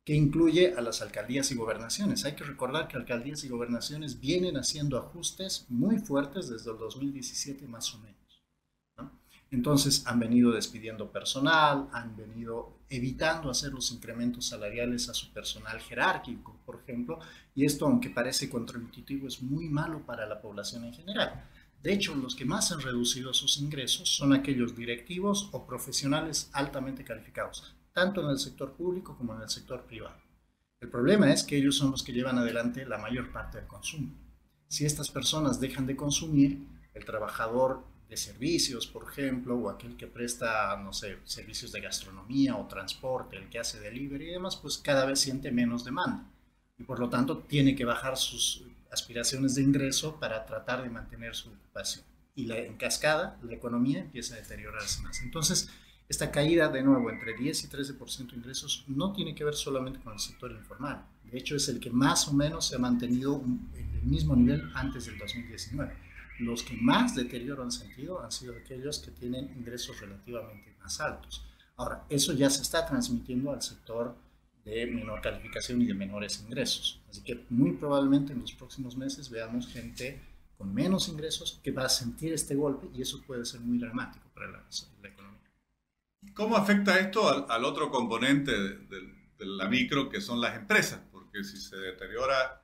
que 0.03 0.13
incluye 0.13 0.75
a 0.75 0.81
las 0.81 1.01
alcaldías 1.01 1.49
y 1.51 1.55
gobernaciones. 1.55 2.25
Hay 2.25 2.35
que 2.35 2.43
recordar 2.43 2.87
que 2.87 2.97
alcaldías 2.97 3.43
y 3.43 3.49
gobernaciones 3.49 4.19
vienen 4.19 4.57
haciendo 4.57 4.97
ajustes 4.97 5.65
muy 5.69 5.97
fuertes 5.97 6.49
desde 6.49 6.69
el 6.71 6.77
2017 6.77 7.67
más 7.67 7.95
o 7.95 7.99
menos. 7.99 8.17
Entonces 9.49 10.05
han 10.05 10.19
venido 10.19 10.51
despidiendo 10.51 11.11
personal, 11.11 11.89
han 11.93 12.15
venido 12.15 12.76
evitando 12.89 13.49
hacer 13.49 13.73
los 13.73 13.91
incrementos 13.91 14.47
salariales 14.47 15.09
a 15.09 15.13
su 15.13 15.31
personal 15.33 15.79
jerárquico, 15.79 16.59
por 16.65 16.81
ejemplo, 16.81 17.19
y 17.53 17.65
esto, 17.65 17.85
aunque 17.85 18.09
parece 18.09 18.49
contraintuitivo, 18.49 19.27
es 19.27 19.41
muy 19.41 19.67
malo 19.69 20.05
para 20.05 20.25
la 20.25 20.41
población 20.41 20.85
en 20.85 20.93
general. 20.93 21.43
De 21.81 21.93
hecho, 21.93 22.15
los 22.15 22.35
que 22.35 22.45
más 22.45 22.71
han 22.71 22.81
reducido 22.81 23.33
sus 23.33 23.57
ingresos 23.57 24.09
son 24.09 24.33
aquellos 24.33 24.75
directivos 24.75 25.49
o 25.51 25.67
profesionales 25.67 26.49
altamente 26.53 27.03
calificados, 27.03 27.75
tanto 27.93 28.21
en 28.21 28.29
el 28.29 28.39
sector 28.39 28.73
público 28.73 29.15
como 29.17 29.35
en 29.35 29.41
el 29.41 29.49
sector 29.49 29.85
privado. 29.85 30.17
El 30.79 30.89
problema 30.89 31.31
es 31.31 31.43
que 31.43 31.57
ellos 31.57 31.77
son 31.77 31.91
los 31.91 32.03
que 32.03 32.13
llevan 32.13 32.37
adelante 32.37 32.85
la 32.85 32.97
mayor 32.97 33.31
parte 33.31 33.57
del 33.57 33.67
consumo. 33.67 34.13
Si 34.67 34.85
estas 34.85 35.09
personas 35.09 35.59
dejan 35.59 35.87
de 35.87 35.95
consumir, 35.95 36.67
el 36.93 37.05
trabajador 37.05 37.83
de 38.09 38.15
servicios, 38.15 38.87
por 38.87 39.09
ejemplo, 39.09 39.55
o 39.55 39.69
aquel 39.69 39.97
que 39.97 40.07
presta, 40.07 40.77
no 40.77 40.93
sé, 40.93 41.17
servicios 41.25 41.71
de 41.71 41.81
gastronomía 41.81 42.55
o 42.55 42.67
transporte, 42.67 43.37
el 43.37 43.49
que 43.49 43.59
hace 43.59 43.79
delivery 43.79 44.29
y 44.29 44.31
demás, 44.31 44.55
pues 44.55 44.77
cada 44.77 45.05
vez 45.05 45.19
siente 45.19 45.51
menos 45.51 45.83
demanda. 45.83 46.25
Y 46.77 46.83
por 46.83 46.99
lo 46.99 47.09
tanto 47.09 47.39
tiene 47.39 47.75
que 47.75 47.85
bajar 47.85 48.15
sus 48.15 48.63
aspiraciones 48.91 49.55
de 49.55 49.63
ingreso 49.63 50.19
para 50.19 50.45
tratar 50.45 50.83
de 50.83 50.89
mantener 50.89 51.35
su 51.35 51.49
ocupación. 51.49 52.05
Y 52.35 52.45
la, 52.45 52.57
en 52.59 52.77
cascada, 52.77 53.37
la 53.43 53.53
economía 53.53 53.99
empieza 53.99 54.35
a 54.35 54.37
deteriorarse 54.37 55.01
más. 55.01 55.21
Entonces, 55.21 55.69
esta 56.07 56.31
caída 56.31 56.69
de 56.69 56.83
nuevo 56.83 57.09
entre 57.09 57.35
10 57.35 57.63
y 57.65 57.67
13% 57.67 58.29
de 58.29 58.37
ingresos 58.37 58.85
no 58.87 59.11
tiene 59.11 59.35
que 59.35 59.43
ver 59.43 59.55
solamente 59.55 59.99
con 59.99 60.13
el 60.13 60.19
sector 60.19 60.51
informal. 60.51 61.05
De 61.25 61.37
hecho, 61.37 61.57
es 61.57 61.67
el 61.67 61.81
que 61.81 61.89
más 61.89 62.29
o 62.29 62.33
menos 62.33 62.67
se 62.67 62.75
ha 62.75 62.79
mantenido 62.79 63.43
en 63.75 63.95
el 63.95 64.03
mismo 64.03 64.33
nivel 64.33 64.71
antes 64.75 65.07
del 65.07 65.17
2019 65.17 66.06
los 66.39 66.63
que 66.63 66.75
más 66.75 67.15
deterioro 67.15 67.63
han 67.63 67.71
sentido 67.71 68.21
han 68.21 68.31
sido 68.31 68.55
aquellos 68.55 68.99
que 68.99 69.11
tienen 69.11 69.51
ingresos 69.57 69.99
relativamente 69.99 70.75
más 70.79 70.99
altos. 70.99 71.45
Ahora, 71.75 72.05
eso 72.09 72.33
ya 72.33 72.49
se 72.49 72.61
está 72.61 72.85
transmitiendo 72.85 73.51
al 73.51 73.61
sector 73.61 74.15
de 74.65 74.85
menor 74.87 75.21
calificación 75.21 75.81
y 75.81 75.85
de 75.85 75.93
menores 75.93 76.41
ingresos. 76.41 77.01
Así 77.09 77.21
que 77.23 77.45
muy 77.49 77.73
probablemente 77.73 78.33
en 78.33 78.41
los 78.41 78.51
próximos 78.51 78.97
meses 78.97 79.29
veamos 79.29 79.67
gente 79.67 80.19
con 80.57 80.73
menos 80.73 81.07
ingresos 81.07 81.59
que 81.63 81.71
va 81.71 81.85
a 81.85 81.89
sentir 81.89 82.33
este 82.33 82.55
golpe 82.55 82.89
y 82.93 83.01
eso 83.01 83.21
puede 83.25 83.45
ser 83.45 83.61
muy 83.61 83.77
dramático 83.77 84.27
para 84.33 84.47
la, 84.49 84.63
economía. 85.03 85.39
¿Cómo 86.33 86.57
afecta 86.57 86.99
esto 86.99 87.47
al, 87.49 87.63
otro 87.63 87.91
componente 87.91 88.51
de, 88.51 88.77
de, 89.37 89.45
la 89.45 89.69
micro, 89.69 90.09
que 90.09 90.19
son 90.19 90.41
las 90.41 90.55
empresas? 90.55 90.99
Porque 91.11 91.43
si 91.43 91.57
se 91.57 91.77
deteriora 91.77 92.63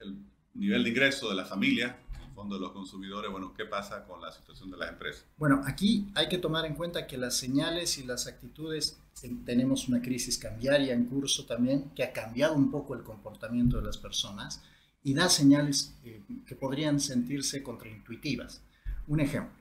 el 0.00 0.24
nivel 0.54 0.84
de 0.84 0.90
ingreso 0.90 1.28
de 1.28 1.34
la 1.34 1.44
familia, 1.44 1.98
fondo 2.34 2.56
de 2.56 2.60
los 2.60 2.72
consumidores, 2.72 3.30
bueno, 3.30 3.54
¿qué 3.54 3.64
pasa 3.64 4.04
con 4.04 4.20
la 4.20 4.32
situación 4.32 4.70
de 4.70 4.76
las 4.76 4.90
empresas? 4.90 5.24
Bueno, 5.36 5.62
aquí 5.64 6.08
hay 6.14 6.28
que 6.28 6.38
tomar 6.38 6.66
en 6.66 6.74
cuenta 6.74 7.06
que 7.06 7.16
las 7.16 7.36
señales 7.36 7.98
y 7.98 8.04
las 8.04 8.26
actitudes, 8.26 8.98
tenemos 9.46 9.88
una 9.88 10.02
crisis 10.02 10.36
cambiaria 10.36 10.92
en 10.92 11.06
curso 11.06 11.46
también, 11.46 11.90
que 11.94 12.02
ha 12.02 12.12
cambiado 12.12 12.54
un 12.54 12.70
poco 12.70 12.94
el 12.94 13.02
comportamiento 13.02 13.78
de 13.78 13.86
las 13.86 13.96
personas 13.96 14.62
y 15.02 15.14
da 15.14 15.28
señales 15.28 15.94
eh, 16.04 16.22
que 16.46 16.56
podrían 16.56 17.00
sentirse 17.00 17.62
contraintuitivas. 17.62 18.62
Un 19.06 19.20
ejemplo, 19.20 19.54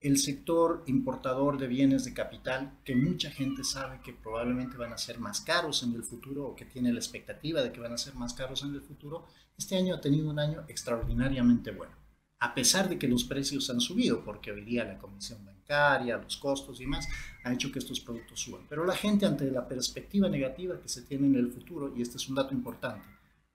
el 0.00 0.18
sector 0.18 0.84
importador 0.86 1.58
de 1.58 1.66
bienes 1.66 2.04
de 2.04 2.12
capital, 2.12 2.78
que 2.84 2.94
mucha 2.94 3.30
gente 3.30 3.64
sabe 3.64 4.00
que 4.04 4.12
probablemente 4.12 4.76
van 4.76 4.92
a 4.92 4.98
ser 4.98 5.18
más 5.18 5.40
caros 5.40 5.82
en 5.82 5.94
el 5.94 6.04
futuro 6.04 6.46
o 6.46 6.54
que 6.54 6.66
tiene 6.66 6.92
la 6.92 6.98
expectativa 6.98 7.62
de 7.62 7.72
que 7.72 7.80
van 7.80 7.94
a 7.94 7.98
ser 7.98 8.14
más 8.14 8.34
caros 8.34 8.62
en 8.62 8.74
el 8.74 8.82
futuro, 8.82 9.26
este 9.56 9.76
año 9.76 9.94
ha 9.94 10.00
tenido 10.00 10.28
un 10.28 10.38
año 10.38 10.64
extraordinariamente 10.68 11.70
bueno 11.70 12.03
a 12.44 12.54
pesar 12.54 12.90
de 12.90 12.98
que 12.98 13.08
los 13.08 13.24
precios 13.24 13.70
han 13.70 13.80
subido, 13.80 14.22
porque 14.22 14.52
hoy 14.52 14.60
día 14.60 14.84
la 14.84 14.98
comisión 14.98 15.42
bancaria, 15.46 16.18
los 16.18 16.36
costos 16.36 16.78
y 16.78 16.86
más, 16.86 17.08
ha 17.42 17.54
hecho 17.54 17.72
que 17.72 17.78
estos 17.78 18.00
productos 18.00 18.38
suban. 18.38 18.66
Pero 18.68 18.84
la 18.84 18.94
gente 18.94 19.24
ante 19.24 19.50
la 19.50 19.66
perspectiva 19.66 20.28
negativa 20.28 20.78
que 20.78 20.90
se 20.90 21.00
tiene 21.00 21.26
en 21.26 21.36
el 21.36 21.50
futuro, 21.50 21.94
y 21.96 22.02
este 22.02 22.18
es 22.18 22.28
un 22.28 22.34
dato 22.34 22.52
importante, 22.52 23.06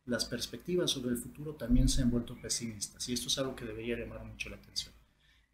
las 0.05 0.25
perspectivas 0.25 0.89
sobre 0.89 1.11
el 1.11 1.17
futuro 1.17 1.53
también 1.53 1.87
se 1.87 2.01
han 2.01 2.09
vuelto 2.09 2.35
pesimistas, 2.41 3.07
y 3.07 3.13
esto 3.13 3.27
es 3.27 3.37
algo 3.37 3.55
que 3.55 3.65
debería 3.65 3.95
llamar 3.95 4.25
mucho 4.25 4.49
la 4.49 4.55
atención. 4.55 4.91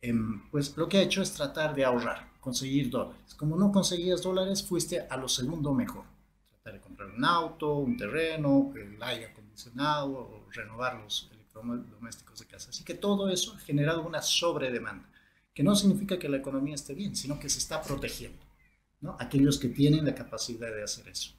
Em, 0.01 0.49
pues 0.49 0.77
lo 0.77 0.87
que 0.87 0.99
ha 0.99 1.01
hecho 1.01 1.21
es 1.21 1.33
tratar 1.33 1.75
de 1.75 1.83
ahorrar, 1.83 2.31
conseguir 2.39 2.89
dólares. 2.89 3.35
Como 3.35 3.57
no 3.57 3.69
conseguías 3.69 4.21
dólares, 4.21 4.63
fuiste 4.63 5.01
a 5.09 5.17
lo 5.17 5.27
segundo 5.27 5.73
mejor. 5.73 6.05
Tratar 6.51 6.75
de 6.75 6.79
comprar 6.79 7.09
un 7.09 7.25
auto, 7.25 7.79
un 7.79 7.97
terreno, 7.97 8.71
el 8.77 9.03
aire 9.03 9.25
acondicionado, 9.25 10.19
o 10.19 10.47
renovar 10.53 11.01
los 11.01 11.29
electrodomésticos 11.63 12.39
de 12.39 12.45
casa. 12.45 12.69
Así 12.69 12.83
que 12.83 12.93
todo 12.93 13.29
eso 13.29 13.53
ha 13.53 13.59
generado 13.59 14.05
una 14.05 14.21
sobredemanda, 14.21 15.09
que 15.53 15.63
no 15.63 15.75
significa 15.75 16.19
que 16.19 16.29
la 16.29 16.37
economía 16.37 16.75
esté 16.75 16.93
bien, 16.93 17.15
sino 17.15 17.39
que 17.39 17.49
se 17.49 17.59
está 17.59 17.81
protegiendo. 17.81 18.39
¿no? 19.01 19.15
Aquellos 19.19 19.57
que 19.57 19.69
tienen 19.69 20.05
la 20.05 20.15
capacidad 20.15 20.73
de 20.73 20.83
hacer 20.83 21.07
eso. 21.07 21.31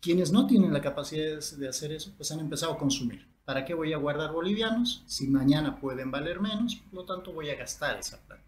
Quienes 0.00 0.30
no 0.30 0.46
tienen 0.46 0.72
la 0.72 0.80
capacidad 0.80 1.40
de 1.40 1.68
hacer 1.68 1.92
eso, 1.92 2.12
pues 2.16 2.30
han 2.30 2.40
empezado 2.40 2.72
a 2.72 2.78
consumir. 2.78 3.26
¿Para 3.44 3.64
qué 3.64 3.74
voy 3.74 3.92
a 3.92 3.98
guardar 3.98 4.32
bolivianos 4.32 5.02
si 5.06 5.28
mañana 5.28 5.80
pueden 5.80 6.10
valer 6.10 6.40
menos? 6.40 6.76
Por 6.76 6.94
lo 6.94 7.04
tanto, 7.04 7.32
voy 7.32 7.50
a 7.50 7.56
gastar 7.56 7.98
esa 7.98 8.20
plata. 8.20 8.42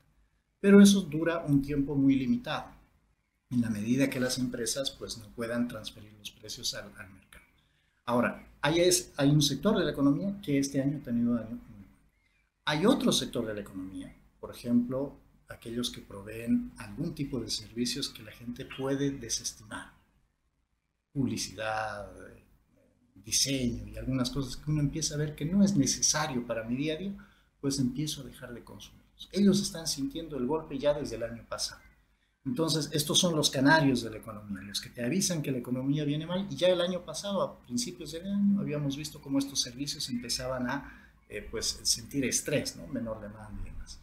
Pero 0.61 0.81
eso 0.81 1.03
dura 1.03 1.39
un 1.39 1.63
tiempo 1.63 1.95
muy 1.95 2.17
limitado, 2.17 2.67
en 3.51 3.61
la 3.61 3.71
medida 3.71 4.11
que 4.11 4.21
las 4.21 4.39
empresas 4.39 4.91
pues 4.91 5.19
no 5.19 5.29
puedan 5.31 5.69
transferir 5.69 6.13
los 6.19 6.31
precios 6.33 6.75
al, 6.75 6.93
al 6.99 7.11
mercado. 7.11 7.38
Ahora, 8.09 8.43
hay, 8.63 8.81
un 9.29 9.43
sector 9.43 9.79
de 9.79 9.85
la 9.85 9.91
economía 9.91 10.41
que 10.41 10.59
este 10.59 10.81
año 10.81 10.97
ha 10.97 11.05
tenido 11.05 11.35
daño. 11.35 11.61
Hay 12.65 12.87
otro 12.87 13.13
sector 13.13 13.45
de 13.45 13.53
la 13.53 13.61
economía, 13.61 14.17
por 14.41 14.51
ejemplo, 14.51 15.15
aquellos 15.47 15.91
que 15.91 16.01
proveen 16.01 16.73
algún 16.79 17.15
tipo 17.15 17.39
de 17.39 17.51
servicios 17.51 18.09
que 18.09 18.23
la 18.23 18.33
gente 18.33 18.65
puede 18.65 19.11
desestimar. 19.11 19.93
Publicidad, 21.13 22.11
diseño 23.15 23.87
y 23.87 23.99
algunas 23.99 24.31
cosas 24.31 24.57
que 24.57 24.71
uno 24.71 24.81
empieza 24.81 25.15
a 25.15 25.19
ver 25.19 25.35
que 25.35 25.45
no 25.45 25.63
es 25.63 25.77
necesario 25.77 26.47
para 26.47 26.65
mi 26.65 26.77
día 26.77 26.95
a 26.95 26.97
día, 26.97 27.13
pues 27.61 27.79
empiezo 27.79 28.23
a 28.23 28.25
dejar 28.25 28.55
de 28.55 28.65
consumirlos. 28.65 29.29
Ellos 29.33 29.61
están 29.61 29.87
sintiendo 29.87 30.39
el 30.39 30.47
golpe 30.47 30.79
ya 30.79 30.95
desde 30.95 31.17
el 31.17 31.25
año 31.25 31.45
pasado. 31.47 31.83
Entonces, 32.45 32.89
estos 32.93 33.19
son 33.19 33.37
los 33.37 33.51
canarios 33.51 34.03
de 34.03 34.11
la 34.11 34.19
economía, 34.19 34.63
los 34.63 34.81
que 34.81 34.89
te 34.91 35.05
avisan 35.05 35.43
que 35.43 35.51
la 35.51 35.59
economía 35.59 36.05
viene 36.05 36.27
mal. 36.27 36.47
Y 36.51 36.57
ya 36.57 36.69
el 36.69 36.81
año 36.81 37.05
pasado, 37.05 37.43
a 37.43 37.61
principios 37.61 38.13
del 38.13 38.27
año, 38.27 38.61
habíamos 38.61 38.97
visto 38.97 39.21
cómo 39.21 39.39
estos 39.39 39.61
servicios 39.61 40.09
empezaban 40.09 40.69
a 40.69 41.11
eh, 41.29 41.47
pues, 41.51 41.81
sentir 41.83 42.25
estrés, 42.25 42.77
¿no? 42.77 42.87
menor 42.87 43.21
demanda 43.21 43.61
y 43.61 43.71
demás. 43.71 44.01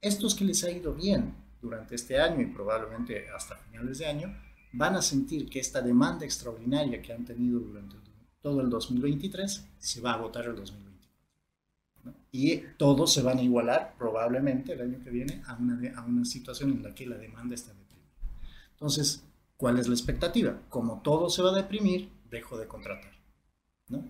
Estos 0.00 0.34
que 0.34 0.44
les 0.44 0.62
ha 0.62 0.70
ido 0.70 0.94
bien 0.94 1.34
durante 1.60 1.94
este 1.94 2.20
año 2.20 2.40
y 2.40 2.46
probablemente 2.46 3.28
hasta 3.30 3.56
finales 3.56 3.98
de 3.98 4.06
año, 4.06 4.34
van 4.72 4.94
a 4.94 5.02
sentir 5.02 5.48
que 5.48 5.60
esta 5.60 5.80
demanda 5.80 6.24
extraordinaria 6.24 7.02
que 7.02 7.12
han 7.12 7.24
tenido 7.24 7.58
durante 7.58 7.96
todo 8.40 8.60
el 8.60 8.70
2023 8.70 9.66
se 9.78 10.00
va 10.00 10.12
a 10.12 10.14
agotar 10.14 10.44
el 10.44 10.54
2024. 10.54 10.87
Y 12.30 12.58
todos 12.76 13.12
se 13.12 13.22
van 13.22 13.38
a 13.38 13.42
igualar 13.42 13.94
probablemente 13.98 14.72
el 14.72 14.80
año 14.80 15.00
que 15.02 15.10
viene 15.10 15.42
a 15.46 15.54
una, 15.54 15.80
a 15.96 16.04
una 16.04 16.24
situación 16.24 16.70
en 16.70 16.82
la 16.82 16.94
que 16.94 17.06
la 17.06 17.16
demanda 17.16 17.54
está 17.54 17.72
deprimida. 17.72 18.10
Entonces, 18.72 19.24
¿cuál 19.56 19.78
es 19.78 19.88
la 19.88 19.94
expectativa? 19.94 20.60
Como 20.68 21.00
todo 21.02 21.30
se 21.30 21.42
va 21.42 21.50
a 21.50 21.54
deprimir, 21.54 22.10
dejo 22.30 22.58
de 22.58 22.66
contratar. 22.66 23.12
¿no? 23.88 24.04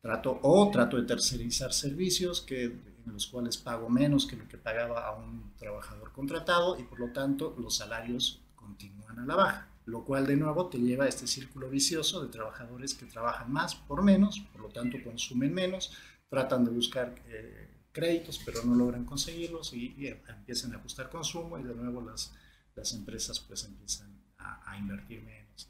Trato, 0.00 0.38
o 0.42 0.70
trato 0.70 0.96
de 0.96 1.04
tercerizar 1.04 1.72
servicios 1.72 2.40
que, 2.40 2.64
en 2.64 3.12
los 3.12 3.26
cuales 3.26 3.56
pago 3.56 3.88
menos 3.88 4.26
que 4.26 4.36
lo 4.36 4.48
que 4.48 4.58
pagaba 4.58 5.06
a 5.06 5.16
un 5.16 5.54
trabajador 5.56 6.12
contratado 6.12 6.78
y 6.78 6.84
por 6.84 7.00
lo 7.00 7.12
tanto 7.12 7.54
los 7.58 7.76
salarios 7.76 8.42
continúan 8.54 9.18
a 9.18 9.26
la 9.26 9.36
baja 9.36 9.72
lo 9.84 10.04
cual 10.04 10.26
de 10.26 10.36
nuevo 10.36 10.68
te 10.68 10.78
lleva 10.78 11.04
a 11.04 11.08
este 11.08 11.26
círculo 11.26 11.68
vicioso 11.68 12.22
de 12.22 12.28
trabajadores 12.28 12.94
que 12.94 13.06
trabajan 13.06 13.52
más 13.52 13.74
por 13.74 14.02
menos, 14.02 14.40
por 14.52 14.62
lo 14.62 14.68
tanto 14.68 14.98
consumen 15.02 15.52
menos, 15.52 15.92
tratan 16.32 16.64
de 16.64 16.70
buscar 16.70 17.14
eh, 17.28 17.68
créditos 17.92 18.40
pero 18.42 18.64
no 18.64 18.74
logran 18.74 19.04
conseguirlos 19.04 19.74
y, 19.74 20.08
empiezan 20.26 20.72
a 20.72 20.78
ajustar 20.78 21.10
consumo 21.10 21.58
y 21.58 21.62
de 21.62 21.74
nuevo 21.74 22.00
las, 22.00 22.34
las 22.74 22.94
empresas 22.94 23.38
pues 23.40 23.64
empiezan 23.64 24.18
a, 24.38 24.78
invertir 24.78 25.22
menos. 25.22 25.68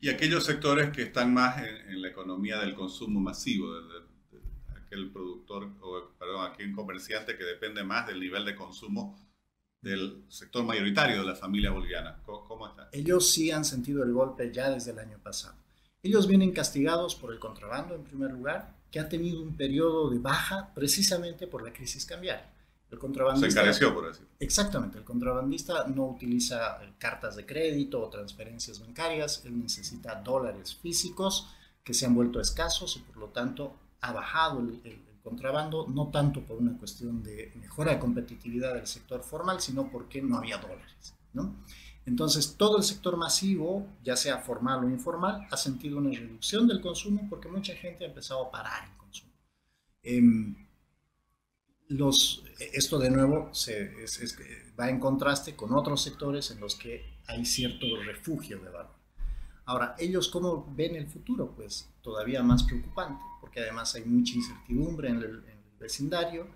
Y 0.00 0.08
aquellos 0.08 0.44
sectores 0.44 0.90
que 0.90 1.02
están 1.02 1.32
más 1.32 1.62
en, 1.64 2.02
la 2.02 2.08
economía 2.08 2.58
del 2.58 2.74
consumo 2.74 3.20
masivo, 3.20 3.72
de, 3.72 4.00
aquel 4.76 5.12
productor, 5.12 5.70
o 5.80 6.10
perdón, 6.18 6.50
aquel 6.50 6.72
comerciante 6.72 7.38
que 7.38 7.44
depende 7.44 7.84
más 7.84 8.08
del 8.08 8.18
nivel 8.18 8.44
de 8.44 8.56
consumo 8.56 9.16
del 9.80 10.24
sector 10.28 10.64
mayoritario 10.64 11.20
de 11.20 11.26
la 11.26 11.36
familia 11.36 11.70
boliviana. 11.70 12.20
¿Cómo, 12.26 12.66
está? 12.66 12.88
Ellos 12.90 13.30
sí 13.30 13.52
han 13.52 13.64
sentido 13.64 14.02
el 14.02 14.12
golpe 14.12 14.52
ya 14.52 14.68
desde 14.68 14.90
el 14.90 14.98
año 14.98 15.18
pasado. 15.22 15.54
Ellos 16.02 16.26
vienen 16.26 16.50
castigados 16.50 17.14
por 17.14 17.32
el 17.32 17.38
contrabando, 17.38 17.94
en 17.94 18.02
primer 18.02 18.32
lugar, 18.32 18.79
que 18.90 19.00
ha 19.00 19.08
tenido 19.08 19.42
un 19.42 19.56
periodo 19.56 20.10
de 20.10 20.18
baja 20.18 20.72
precisamente 20.74 21.46
por 21.46 21.62
la 21.62 21.72
crisis 21.72 22.04
cambiaria. 22.04 22.50
El 22.90 22.98
contrabandista, 22.98 23.50
Se 23.50 23.58
encareció, 23.58 23.94
por 23.94 24.08
decirlo. 24.08 24.28
Exactamente. 24.40 24.98
El 24.98 25.04
contrabandista 25.04 25.86
no 25.86 26.08
utiliza 26.08 26.82
eh, 26.82 26.92
cartas 26.98 27.36
de 27.36 27.46
crédito 27.46 28.00
o 28.02 28.08
transferencias 28.08 28.80
bancarias. 28.80 29.42
Él 29.44 29.60
necesita 29.62 30.16
dólares 30.16 30.74
físicos 30.74 31.48
que 31.84 31.94
se 31.94 32.06
han 32.06 32.14
vuelto 32.14 32.40
escasos 32.40 32.96
y 32.96 33.00
por 33.00 33.16
lo 33.16 33.28
tanto 33.28 33.76
ha 34.00 34.12
bajado 34.12 34.58
el, 34.60 34.80
el 34.84 35.04
contrabando, 35.22 35.86
no 35.86 36.08
tanto 36.08 36.42
por 36.42 36.56
una 36.56 36.76
cuestión 36.78 37.22
de 37.22 37.52
mejora 37.56 37.92
de 37.92 37.98
competitividad 38.00 38.74
del 38.74 38.86
sector 38.86 39.22
formal, 39.22 39.60
sino 39.60 39.90
porque 39.90 40.20
no 40.20 40.38
había 40.38 40.58
dólares. 40.58 41.14
¿no? 41.32 41.54
Entonces, 42.10 42.56
todo 42.56 42.76
el 42.76 42.82
sector 42.82 43.16
masivo, 43.16 43.86
ya 44.02 44.16
sea 44.16 44.38
formal 44.38 44.82
o 44.82 44.90
informal, 44.90 45.46
ha 45.48 45.56
sentido 45.56 45.98
una 45.98 46.10
reducción 46.10 46.66
del 46.66 46.80
consumo 46.80 47.28
porque 47.30 47.46
mucha 47.46 47.72
gente 47.76 48.04
ha 48.04 48.08
empezado 48.08 48.46
a 48.46 48.50
parar 48.50 48.88
el 48.90 48.96
consumo. 48.96 49.30
Em, 50.02 50.56
los, 51.86 52.42
esto 52.58 52.98
de 52.98 53.10
nuevo 53.10 53.54
se, 53.54 53.94
va 54.78 54.90
en 54.90 54.98
contraste 54.98 55.54
con 55.54 55.72
otros 55.72 56.02
sectores 56.02 56.50
en 56.50 56.58
los 56.58 56.74
que 56.74 57.20
hay 57.28 57.44
cierto 57.44 57.86
refugio 58.04 58.58
de 58.58 58.70
valor. 58.70 58.96
Ahora, 59.66 59.94
¿ellos 59.96 60.26
cómo 60.30 60.66
ven 60.74 60.96
el 60.96 61.06
futuro? 61.06 61.54
Pues 61.54 61.88
todavía 62.02 62.42
más 62.42 62.64
preocupante, 62.64 63.22
porque 63.40 63.60
además 63.60 63.94
hay 63.94 64.04
mucha 64.04 64.34
incertidumbre 64.34 65.10
en 65.10 65.16
el, 65.18 65.44
vecindario. 65.78 66.48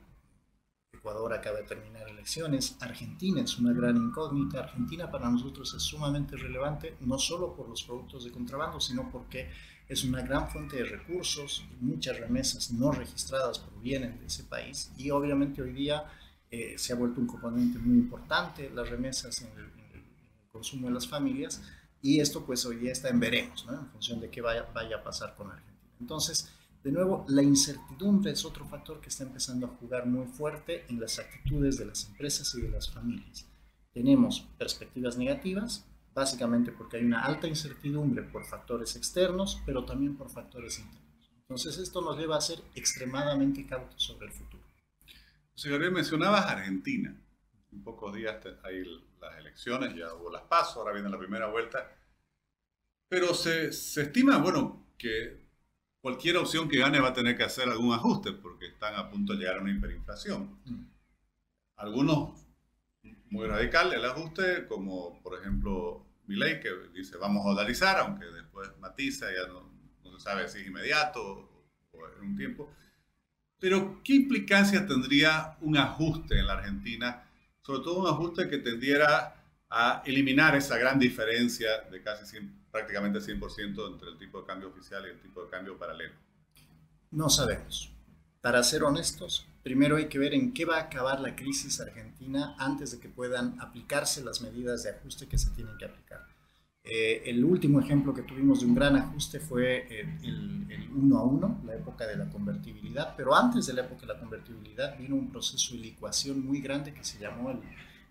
Ecuador 1.05 1.35
acaba 1.35 1.59
de 1.59 1.65
terminar 1.65 2.09
elecciones, 2.09 2.79
Argentina 2.81 3.43
es 3.43 3.59
una 3.59 3.75
gran 3.75 3.95
incógnita. 3.95 4.61
Argentina 4.61 5.11
para 5.11 5.29
nosotros 5.29 5.75
es 5.75 5.83
sumamente 5.83 6.35
relevante, 6.35 6.97
no 7.01 7.19
solo 7.19 7.55
por 7.55 7.69
los 7.69 7.85
productos 7.85 8.25
de 8.25 8.33
contrabando, 8.33 8.81
sino 8.81 9.11
porque 9.13 9.51
es 9.87 10.03
una 10.03 10.23
gran 10.23 10.49
fuente 10.49 10.79
de 10.79 10.85
recursos, 10.85 11.63
muchas 11.83 12.19
remesas 12.19 12.71
no 12.71 12.91
registradas 12.91 13.59
provienen 13.59 14.19
de 14.19 14.29
ese 14.29 14.45
país 14.45 14.93
y 14.97 15.11
obviamente 15.11 15.61
hoy 15.61 15.75
día 15.75 16.11
eh, 16.51 16.77
se 16.79 16.95
ha 16.95 16.97
vuelto 16.97 17.21
un 17.21 17.27
componente 17.27 17.79
muy 17.79 17.99
importante 17.99 18.71
las 18.71 18.89
remesas 18.89 19.43
en 19.43 19.53
el, 19.59 19.65
en 19.65 20.01
el 20.01 20.05
consumo 20.51 20.89
de 20.89 20.95
las 20.95 21.07
familias 21.07 21.61
y 22.01 22.19
esto 22.21 22.47
pues 22.47 22.65
hoy 22.65 22.77
día 22.77 22.93
está 22.93 23.11
en 23.11 23.21
veremos, 23.21 23.67
¿no? 23.67 23.75
en 23.75 23.91
función 23.91 24.21
de 24.23 24.31
qué 24.31 24.41
vaya, 24.41 24.71
vaya 24.73 24.97
a 24.97 25.03
pasar 25.05 25.35
con 25.37 25.51
Argentina. 25.51 25.77
Entonces, 26.01 26.51
de 26.85 26.93
nuevo, 26.93 27.25
la 27.29 27.43
incertidumbre 27.43 28.33
es 28.33 28.45
otro 28.45 28.67
factor 28.67 29.01
que 29.01 29.09
está 29.09 29.25
empezando 29.25 29.67
a 29.67 29.71
jugar 29.71 30.05
muy 30.05 30.27
fuerte 30.27 30.85
en 30.91 31.01
las 31.01 31.19
actitudes 31.19 31.79
de 31.79 31.87
las 31.87 32.07
empresas 32.07 32.55
y 32.55 32.61
de 32.61 32.69
las 32.69 32.93
familias. 32.93 33.49
Tenemos 33.95 34.47
perspectivas 34.59 35.17
negativas, 35.17 35.89
básicamente 36.13 36.73
porque 36.73 36.99
hay 36.99 37.05
una 37.07 37.25
alta 37.25 37.49
incertidumbre 37.49 38.23
por 38.25 38.45
factores 38.45 38.97
externos, 38.97 39.63
pero 39.65 39.87
también 39.87 40.15
por 40.15 40.29
factores 40.29 40.79
internos. 40.79 41.33
Entonces 41.39 41.79
esto 41.79 42.03
nos 42.03 42.19
lleva 42.19 42.37
a 42.37 42.43
ser 42.43 42.59
extremadamente 42.75 43.67
cautos 43.67 44.03
sobre 44.03 44.27
el 44.27 44.33
futuro. 44.33 44.63
Señor, 45.55 45.91
mencionabas 45.91 46.45
Argentina. 46.45 47.19
En 47.73 47.83
pocos 47.83 48.15
días 48.15 48.45
hay 48.63 48.85
las 49.23 49.39
elecciones, 49.39 49.95
ya 49.95 50.09
las 50.31 50.43
pasos, 50.43 50.77
ahora 50.77 50.93
viene 50.93 51.09
la 51.09 51.19
primera 51.19 51.47
vuelta. 51.47 51.91
Pero 53.09 53.33
se, 53.33 53.73
se 53.73 54.03
estima, 54.03 54.37
bueno, 54.37 54.93
que 54.99 55.44
cualquier 56.05 56.37
opción 56.37 56.69
que 56.69 56.77
gane 56.77 57.01
va 57.01 57.09
a 57.09 57.13
tener 57.15 57.35
que 57.35 57.45
hacer 57.45 57.67
algún 57.67 57.95
ajuste 57.95 58.33
porque 58.33 58.67
están 58.67 58.95
a 58.95 59.09
punto 59.09 59.33
de 59.33 59.39
llegar 59.39 59.57
a 59.57 59.63
una 59.63 59.71
hiperinflación. 59.71 60.61
Mm. 60.67 60.85
Algunos 61.77 62.47
muy 63.31 63.47
radical 63.47 63.91
el 63.91 64.05
ajuste, 64.05 64.67
como 64.67 65.23
por 65.23 65.41
ejemplo 65.41 66.05
Milei, 66.27 66.61
que 66.61 66.69
dice 66.93 67.17
vamos 67.17 67.47
a 67.47 67.49
dolarizar, 67.49 67.99
aunque 68.01 68.27
después 68.27 68.69
matiza, 68.81 69.29
ya 69.33 69.49
no, 69.51 69.73
no, 70.05 70.19
se 70.19 70.23
sabe 70.23 70.47
si 70.47 70.59
es 70.59 70.67
inmediato 70.67 71.23
o, 71.23 71.73
o 71.93 72.09
en 72.19 72.29
un 72.29 72.37
tiempo. 72.37 72.71
Pero, 73.59 74.03
¿qué 74.05 74.13
implicancia 74.13 74.87
tendría 74.87 75.57
un 75.63 75.79
ajuste 75.79 76.39
en 76.39 76.47
la 76.47 76.59
Argentina 76.59 77.25
sobre 77.63 77.81
todo 77.81 78.01
un 78.01 78.09
ajuste 78.09 78.47
que 78.47 78.59
tendiera 78.59 79.43
a 79.71 80.03
eliminar 80.05 80.55
esa 80.55 80.77
gran 80.77 80.99
diferencia 80.99 81.81
de 81.91 82.03
casi 82.03 82.27
prácticamente 82.75 83.21
100% 83.21 83.93
entre 83.93 84.09
el 84.09 84.19
tipo 84.19 84.41
de 84.41 84.47
cambio 84.47 84.69
oficial 84.69 85.05
y 85.07 85.11
el 85.11 85.21
tipo 85.21 85.45
de 85.45 85.49
cambio 85.49 85.79
paralelo? 85.79 86.15
No 87.13 87.31
sabemos. 87.31 87.93
Para 88.41 88.65
ser 88.65 88.83
honestos, 88.83 89.47
primero 89.63 89.97
hay 89.97 90.09
que 90.09 90.19
ver 90.19 90.35
en 90.35 90.53
qué 90.53 90.65
va 90.65 90.79
a 90.79 90.83
acabar 90.83 91.21
la 91.21 91.37
crisis 91.37 91.81
argentina 91.81 92.57
antes 92.59 92.91
de 92.91 92.99
que 92.99 93.09
puedan 93.09 93.61
aplicarse 93.61 94.25
las 94.25 94.41
medidas 94.41 94.83
de 94.83 94.91
ajuste 94.91 95.29
que 95.29 95.39
se 95.39 95.51
tienen 95.51 95.79
que 95.79 95.85
aplicar. 95.85 96.27
Eh, 96.83 97.23
el 97.27 97.45
último 97.45 97.79
ejemplo 97.79 98.13
que 98.13 98.23
tuvimos 98.23 98.59
de 98.59 98.67
un 98.67 98.75
gran 98.75 98.97
ajuste 98.97 99.39
fue 99.39 99.87
eh, 99.89 100.19
el, 100.25 100.67
el, 100.69 100.91
1 100.91 101.17
a 101.17 101.23
1, 101.23 101.63
la 101.67 101.77
época 101.77 102.09
de 102.09 102.17
la 102.17 102.29
convertibilidad, 102.29 103.15
pero 103.17 103.37
antes 103.37 103.67
de 103.67 103.75
la 103.75 103.83
época 103.83 104.01
de 104.01 104.15
la 104.15 104.19
convertibilidad 104.19 104.99
vino 104.99 105.15
un 105.15 105.31
proceso 105.31 105.75
de 105.75 105.81
licuación 105.81 106.45
muy 106.45 106.61
grande 106.61 106.93
que 106.93 107.05
se 107.05 107.21
llamó 107.21 107.53
el, 107.53 107.61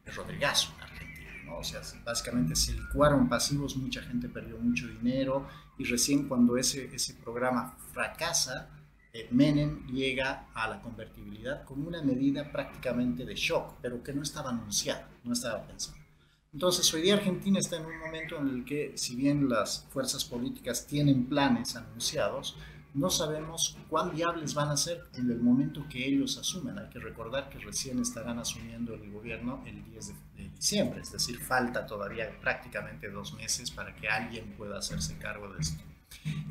el 0.05 0.15
Rodrigazo 0.15 0.71
en 0.77 0.83
Argentina. 0.83 1.12
¿No? 1.45 1.57
O 1.57 1.63
sea, 1.63 1.81
básicamente 2.03 2.55
se 2.55 2.73
licuaron 2.73 3.29
pasivos, 3.29 3.75
mucha 3.75 4.01
gente 4.01 4.29
perdió 4.29 4.57
mucho 4.57 4.87
dinero 4.87 5.47
y 5.77 5.83
recién 5.85 6.27
cuando 6.27 6.57
ese, 6.57 6.93
ese 6.93 7.15
programa 7.15 7.75
fracasa, 7.91 8.69
eh, 9.11 9.27
Menem 9.31 9.85
llega 9.87 10.47
a 10.53 10.67
la 10.67 10.81
convertibilidad 10.81 11.63
como 11.65 11.87
una 11.87 12.01
medida 12.01 12.51
prácticamente 12.51 13.25
de 13.25 13.35
shock, 13.35 13.75
pero 13.81 14.01
que 14.01 14.13
no 14.13 14.23
estaba 14.23 14.49
anunciada, 14.49 15.07
no 15.23 15.33
estaba 15.33 15.65
pensada. 15.67 15.97
Entonces, 16.51 16.93
hoy 16.93 17.01
día 17.01 17.15
Argentina 17.15 17.57
está 17.59 17.77
en 17.77 17.85
un 17.85 17.97
momento 17.97 18.37
en 18.37 18.47
el 18.47 18.65
que, 18.65 18.93
si 18.95 19.15
bien 19.15 19.49
las 19.49 19.87
fuerzas 19.89 20.23
políticas 20.23 20.85
tienen 20.85 21.25
planes 21.25 21.75
anunciados, 21.75 22.57
no 22.93 23.09
sabemos 23.09 23.77
cuán 23.89 24.13
viables 24.13 24.53
van 24.53 24.69
a 24.69 24.77
ser 24.77 25.05
en 25.15 25.29
el 25.31 25.39
momento 25.39 25.85
que 25.89 26.05
ellos 26.05 26.37
asumen. 26.37 26.77
Hay 26.77 26.89
que 26.89 26.99
recordar 26.99 27.49
que 27.49 27.57
recién 27.59 27.99
estarán 27.99 28.39
asumiendo 28.39 28.93
el 28.93 29.11
gobierno 29.11 29.63
el 29.65 29.83
10 29.85 30.07
de, 30.07 30.49
diciembre, 30.49 31.01
es 31.01 31.11
decir, 31.11 31.39
falta 31.39 31.85
todavía 31.85 32.39
prácticamente 32.39 33.09
dos 33.09 33.33
meses 33.33 33.71
para 33.71 33.95
que 33.95 34.07
alguien 34.07 34.53
pueda 34.57 34.77
hacerse 34.77 35.17
cargo 35.17 35.51
de 35.51 35.59
esto. 35.59 35.83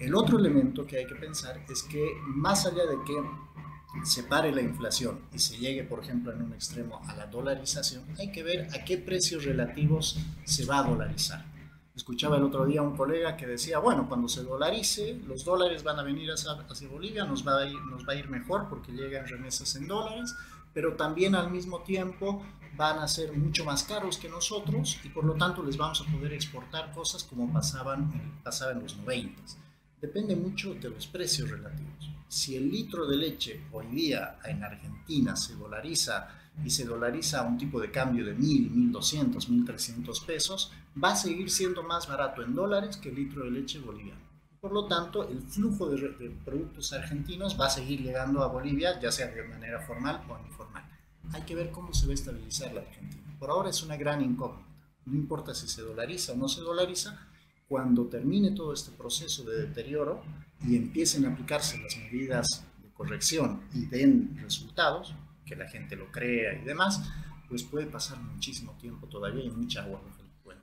El 0.00 0.14
otro 0.14 0.38
elemento 0.38 0.84
que 0.86 0.98
hay 0.98 1.06
que 1.06 1.14
pensar 1.14 1.64
es 1.70 1.82
que 1.84 2.12
más 2.26 2.66
allá 2.66 2.84
de 2.84 2.96
que 3.06 4.04
se 4.04 4.24
pare 4.24 4.50
la 4.52 4.62
inflación 4.62 5.20
y 5.32 5.38
se 5.38 5.56
llegue, 5.58 5.84
por 5.84 6.02
ejemplo, 6.02 6.32
en 6.32 6.42
un 6.42 6.52
extremo 6.52 7.00
a 7.06 7.14
la 7.14 7.26
dolarización, 7.26 8.04
hay 8.18 8.32
que 8.32 8.42
ver 8.42 8.68
a 8.74 8.84
qué 8.84 8.98
precios 8.98 9.44
relativos 9.44 10.18
se 10.44 10.64
va 10.64 10.80
a 10.80 10.82
dolarizar. 10.82 11.51
Escuchaba 11.94 12.38
el 12.38 12.42
otro 12.42 12.64
día 12.64 12.80
un 12.80 12.96
colega 12.96 13.36
que 13.36 13.46
decía, 13.46 13.78
bueno, 13.78 14.08
cuando 14.08 14.26
se 14.26 14.42
dolarice, 14.42 15.20
los 15.26 15.44
dólares 15.44 15.82
van 15.82 15.98
a 15.98 16.02
venir 16.02 16.30
hacia, 16.30 16.54
Bolivia, 16.88 17.24
nos 17.24 17.46
va, 17.46 17.58
a 17.58 18.14
ir, 18.14 18.28
mejor 18.30 18.68
porque 18.70 18.92
llegan 18.92 19.26
remesas 19.26 19.76
en 19.76 19.86
dólares, 19.86 20.34
pero 20.72 20.94
también 20.94 21.34
al 21.34 21.50
mismo 21.50 21.80
tiempo 21.82 22.42
van 22.76 22.98
a 22.98 23.08
ser 23.08 23.36
mucho 23.36 23.66
más 23.66 23.82
caros 23.82 24.16
que 24.16 24.30
nosotros 24.30 24.98
y 25.04 25.10
por 25.10 25.24
lo 25.24 25.34
tanto 25.34 25.62
les 25.62 25.76
vamos 25.76 26.00
a 26.00 26.10
poder 26.10 26.32
exportar 26.32 26.92
cosas 26.92 27.24
como 27.24 27.52
pasaban, 27.52 28.40
pasaban 28.42 28.78
en 28.78 28.82
los 28.84 28.96
90. 28.96 29.42
Depende 30.00 30.34
mucho 30.34 30.74
de 30.74 30.88
los 30.88 31.06
precios 31.06 31.50
relativos. 31.50 32.10
Si 32.26 32.56
el 32.56 32.70
litro 32.70 33.06
de 33.06 33.16
leche 33.18 33.66
hoy 33.70 33.86
día 33.88 34.38
en 34.46 34.64
Argentina 34.64 35.36
se 35.36 35.54
dolariza 35.56 36.41
y 36.64 36.70
se 36.70 36.84
dolariza 36.84 37.40
a 37.40 37.46
un 37.46 37.58
tipo 37.58 37.80
de 37.80 37.90
cambio 37.90 38.24
de 38.24 38.36
1.000, 38.36 38.92
1.200, 38.92 39.48
1.300 39.48 40.24
pesos, 40.26 40.72
va 41.02 41.12
a 41.12 41.16
seguir 41.16 41.50
siendo 41.50 41.82
más 41.82 42.06
barato 42.06 42.42
en 42.42 42.54
dólares 42.54 42.96
que 42.96 43.08
el 43.08 43.16
litro 43.16 43.44
de 43.44 43.50
leche 43.50 43.78
boliviano. 43.78 44.20
Por 44.60 44.72
lo 44.72 44.86
tanto, 44.86 45.28
el 45.28 45.42
flujo 45.42 45.88
de, 45.88 46.10
de, 46.10 46.30
productos 46.44 46.92
argentinos 46.92 47.58
va 47.60 47.66
a 47.66 47.70
seguir 47.70 48.00
llegando 48.00 48.42
a 48.42 48.48
Bolivia, 48.48 49.00
ya 49.00 49.10
sea 49.10 49.26
de 49.26 49.42
manera 49.42 49.80
formal 49.80 50.22
o 50.28 50.38
informal. 50.46 50.84
Hay 51.32 51.42
que 51.42 51.54
ver 51.54 51.70
cómo 51.70 51.92
se 51.92 52.06
va 52.06 52.12
a 52.12 52.14
estabilizar 52.14 52.72
la 52.72 52.82
Argentina. 52.82 53.36
Por 53.40 53.50
ahora 53.50 53.70
es 53.70 53.82
una 53.82 53.96
gran 53.96 54.22
incógnita. 54.22 54.68
No 55.06 55.14
importa 55.14 55.52
si 55.52 55.66
se 55.66 55.82
dolariza 55.82 56.32
o 56.32 56.36
no 56.36 56.48
se 56.48 56.60
dolariza, 56.60 57.26
cuando 57.72 58.06
termine 58.06 58.52
todo 58.52 58.72
este 58.72 58.92
proceso 58.92 59.44
de 59.44 59.66
deterioro 59.66 60.22
y 60.64 60.76
empiecen 60.76 61.24
a 61.24 61.32
aplicarse 61.32 61.78
las 61.78 61.96
medidas 61.96 62.64
de 62.82 62.92
corrección 62.92 63.62
y 63.72 63.86
den 63.86 64.38
resultados, 64.40 65.14
que 65.44 65.56
la 65.56 65.68
gente 65.68 65.96
lo 65.96 66.10
crea 66.10 66.54
y 66.54 66.64
demás, 66.64 67.02
pues 67.48 67.62
puede 67.62 67.86
pasar 67.86 68.18
muchísimo 68.18 68.76
tiempo 68.78 69.06
todavía 69.08 69.44
y 69.44 69.50
mucha 69.50 69.82
agua 69.82 70.00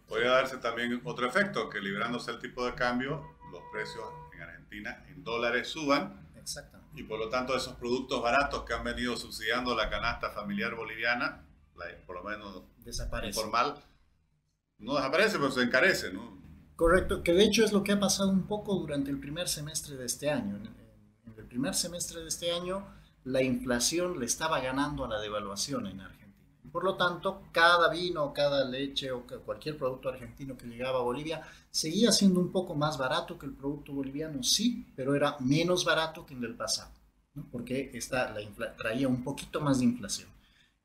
Puede 0.08 0.28
darse 0.28 0.58
también 0.58 1.02
otro 1.04 1.28
efecto, 1.28 1.70
que 1.70 1.80
librándose 1.80 2.32
el 2.32 2.40
tipo 2.40 2.66
de 2.66 2.74
cambio, 2.74 3.24
los 3.52 3.62
precios 3.72 4.04
en 4.34 4.42
Argentina 4.42 5.06
en 5.08 5.24
dólares 5.24 5.68
suban. 5.68 6.28
Exactamente. 6.36 7.00
Y 7.00 7.04
por 7.04 7.20
lo 7.20 7.30
tanto 7.30 7.56
esos 7.56 7.76
productos 7.76 8.20
baratos 8.22 8.64
que 8.64 8.74
han 8.74 8.84
venido 8.84 9.16
subsidiando 9.16 9.76
la 9.76 9.88
canasta 9.88 10.32
familiar 10.32 10.74
boliviana, 10.74 11.46
por 12.08 12.16
lo 12.16 12.24
menos 12.24 12.64
desaparece. 12.84 13.38
informal, 13.38 13.76
no 14.80 14.96
desaparece, 14.96 15.38
pero 15.38 15.52
se 15.52 15.62
encarece, 15.62 16.12
¿no? 16.12 16.40
Correcto, 16.76 17.22
que 17.22 17.34
de 17.34 17.44
hecho 17.44 17.64
es 17.64 17.72
lo 17.72 17.84
que 17.84 17.92
ha 17.92 18.00
pasado 18.00 18.30
un 18.30 18.48
poco 18.48 18.74
durante 18.76 19.12
el 19.12 19.20
primer 19.20 19.48
semestre 19.48 19.96
de 19.96 20.06
este 20.06 20.32
año. 20.32 20.56
En 20.56 21.34
el 21.38 21.46
primer 21.46 21.76
semestre 21.76 22.22
de 22.22 22.28
este 22.30 22.52
año, 22.52 22.88
la 23.24 23.42
inflación 23.44 24.20
le 24.20 24.26
estaba 24.26 24.60
ganando 24.60 25.06
a 25.06 25.10
la 25.10 25.20
devaluación 25.20 25.88
en 25.88 26.02
Argentina. 26.02 26.20
Por 26.72 26.84
lo 26.84 26.96
tanto, 26.96 27.44
cada 27.52 27.90
vino, 27.90 28.32
cada 28.34 28.64
leche 28.64 29.12
o 29.12 29.26
cualquier 29.46 29.78
producto 29.78 30.10
argentino 30.10 30.56
que 30.56 30.68
llegaba 30.68 31.00
a 31.00 31.04
Bolivia 31.04 31.42
seguía 31.72 32.12
siendo 32.12 32.40
un 32.40 32.52
poco 32.52 32.76
más 32.76 32.98
barato 32.98 33.40
que 33.40 33.48
el 33.48 33.54
producto 33.54 33.94
boliviano, 33.94 34.44
sí, 34.44 34.86
pero 34.96 35.16
era 35.16 35.38
menos 35.40 35.84
barato 35.84 36.26
que 36.26 36.34
en 36.34 36.44
el 36.44 36.56
pasado, 36.56 36.92
porque 37.52 37.92
esta, 37.94 38.32
la 38.32 38.76
traía 38.76 39.08
un 39.08 39.24
poquito 39.24 39.62
más 39.62 39.80
de 39.80 39.86
inflación. 39.86 40.30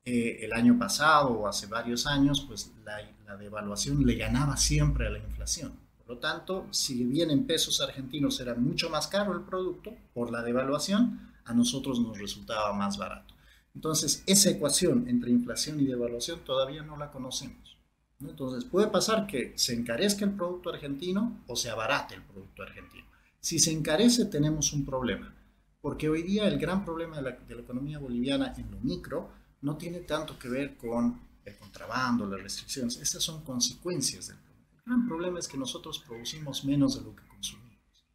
Eh, 0.07 0.45
el 0.45 0.53
año 0.53 0.79
pasado 0.79 1.31
o 1.31 1.49
hace 1.49 1.67
varios 1.67 2.07
años, 2.07 2.45
pues 2.47 2.73
la, 2.85 2.99
la 3.27 3.37
devaluación 3.37 4.05
le 4.05 4.17
ganaba 4.17 4.57
siempre 4.57 5.07
a 5.07 5.11
la 5.11 5.19
inflación. 5.19 5.79
Por 5.99 6.17
lo 6.17 6.19
tanto, 6.19 6.67
si 6.71 7.05
bien 7.05 7.31
en 7.31 7.47
pesos 7.47 7.81
argentinos 7.81 8.39
era 8.41 8.55
mucho 8.55 8.91
más 8.91 9.09
caro 9.09 9.33
el 9.33 9.43
producto 9.43 9.95
por 10.13 10.31
la 10.31 10.43
devaluación, 10.43 11.34
a 11.45 11.55
nosotros 11.55 12.01
nos 12.01 12.19
resultaba 12.19 12.73
más 12.73 12.97
barato. 12.97 13.35
Entonces, 13.75 14.23
esa 14.27 14.51
ecuación 14.51 15.09
entre 15.09 15.31
inflación 15.31 15.81
y 15.81 15.87
devaluación 15.87 16.41
todavía 16.45 16.83
no 16.83 16.97
la 16.97 17.11
conocemos. 17.11 17.77
Entonces, 18.21 18.65
puede 18.65 18.87
pasar 18.87 19.27
que 19.27 19.53
se 19.57 19.75
encarezca 19.75 20.25
el 20.25 20.33
producto 20.33 20.71
argentino 20.71 21.43
o 21.47 21.57
se 21.57 21.71
abarate 21.71 22.15
el 22.15 22.23
producto 22.23 22.63
argentino. 22.63 23.05
Si 23.41 23.59
se 23.59 23.73
encarece, 23.73 24.27
tenemos 24.27 24.73
un 24.73 24.85
problema, 24.85 25.35
porque 25.81 26.09
hoy 26.09 26.23
día 26.23 26.47
el 26.47 26.59
gran 26.59 26.85
problema 26.85 27.17
de 27.17 27.23
la, 27.23 27.31
de 27.33 27.55
la 27.55 27.61
economía 27.63 27.99
boliviana 27.99 28.55
en 28.57 28.71
lo 28.71 28.79
micro 28.81 29.31
no 29.61 29.77
tiene 29.77 30.01
tanto 30.01 30.39
que 30.39 30.49
ver 30.49 30.77
con 30.77 31.21
el 31.45 31.59
contrabando, 31.59 32.27
las 32.27 32.43
restricciones, 32.43 32.97
esas 32.97 33.23
son 33.23 33.43
consecuencias 33.45 34.29
del 34.29 34.39
problema. 34.39 34.71
El 34.77 34.83
gran 34.85 35.07
problema 35.09 35.39
es 35.39 35.49
que 35.49 35.59
nosotros 35.59 35.99
producimos 35.99 36.65
menos 36.65 36.97
de 36.97 37.03
lo 37.03 37.15
que 37.15 37.27
consumimos. 37.27 38.07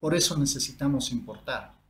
Por 0.00 0.14
eso 0.14 0.36
necesitamos 0.36 1.12
importar. 1.12 1.81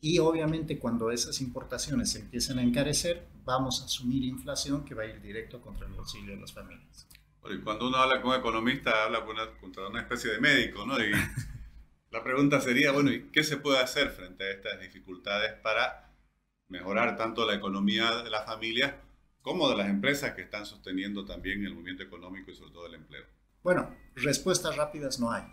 Y 0.00 0.18
obviamente 0.20 0.78
cuando 0.78 1.10
esas 1.10 1.40
importaciones 1.40 2.12
se 2.12 2.20
empiecen 2.20 2.58
a 2.58 2.62
encarecer, 2.62 3.26
vamos 3.44 3.82
a 3.82 3.86
asumir 3.86 4.24
inflación 4.24 4.84
que 4.84 4.94
va 4.94 5.02
a 5.02 5.06
ir 5.06 5.20
directo 5.20 5.60
contra 5.60 5.86
el 5.86 5.92
bolsillo 5.92 6.32
de 6.32 6.40
las 6.40 6.52
familias. 6.52 7.08
Y 7.50 7.58
cuando 7.58 7.88
uno 7.88 7.96
habla 7.96 8.20
con 8.20 8.30
un 8.32 8.38
economista, 8.38 9.04
habla 9.04 9.24
con 9.24 9.34
una, 9.34 9.50
contra 9.58 9.88
una 9.88 10.00
especie 10.00 10.30
de 10.30 10.40
médico, 10.40 10.86
¿no? 10.86 11.02
Y 11.02 11.10
la 12.10 12.22
pregunta 12.22 12.60
sería, 12.60 12.92
bueno, 12.92 13.10
¿y 13.10 13.30
qué 13.30 13.42
se 13.42 13.56
puede 13.56 13.78
hacer 13.78 14.10
frente 14.10 14.44
a 14.44 14.50
estas 14.50 14.80
dificultades 14.80 15.54
para 15.62 16.12
mejorar 16.68 17.16
tanto 17.16 17.46
la 17.46 17.54
economía 17.54 18.22
de 18.22 18.30
las 18.30 18.44
familias 18.44 18.94
como 19.42 19.68
de 19.70 19.76
las 19.76 19.88
empresas 19.88 20.34
que 20.34 20.42
están 20.42 20.66
sosteniendo 20.66 21.24
también 21.24 21.64
el 21.64 21.72
movimiento 21.72 22.02
económico 22.02 22.50
y 22.50 22.54
sobre 22.54 22.72
todo 22.72 22.86
el 22.86 22.94
empleo? 22.94 23.24
Bueno, 23.62 23.94
respuestas 24.14 24.76
rápidas 24.76 25.18
no 25.18 25.32
hay. 25.32 25.44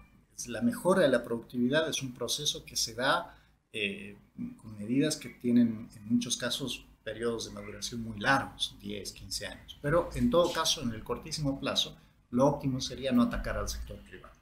La 0.47 0.61
mejora 0.61 1.01
de 1.01 1.07
la 1.07 1.23
productividad 1.23 1.87
es 1.89 2.01
un 2.01 2.13
proceso 2.13 2.65
que 2.65 2.75
se 2.75 2.93
da 2.93 3.34
eh, 3.77 4.15
con 4.55 4.77
medidas 4.77 5.17
que 5.17 5.27
tienen 5.27 5.89
en 5.93 6.05
muchos 6.07 6.37
casos 6.37 6.85
periodos 7.03 7.45
de 7.45 7.51
maduración 7.51 8.03
muy 8.03 8.17
largos, 8.21 8.77
10, 8.79 9.11
15 9.11 9.47
años. 9.47 9.77
Pero 9.81 10.09
en 10.15 10.29
todo 10.29 10.53
caso, 10.53 10.81
en 10.81 10.93
el 10.93 11.03
cortísimo 11.03 11.59
plazo, 11.59 11.97
lo 12.31 12.45
óptimo 12.45 12.79
sería 12.79 13.11
no 13.11 13.23
atacar 13.23 13.57
al 13.57 13.67
sector 13.67 13.99
privado. 13.99 14.33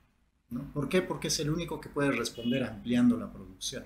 ¿no? 0.52 0.72
¿Por 0.72 0.88
qué? 0.88 1.02
Porque 1.02 1.30
es 1.30 1.39
el 1.39 1.50
único 1.50 1.82
que 1.82 1.89
puede 1.89 2.12
responder 2.12 2.63
ampliando 2.63 3.17
la 3.17 3.34
producción. 3.34 3.84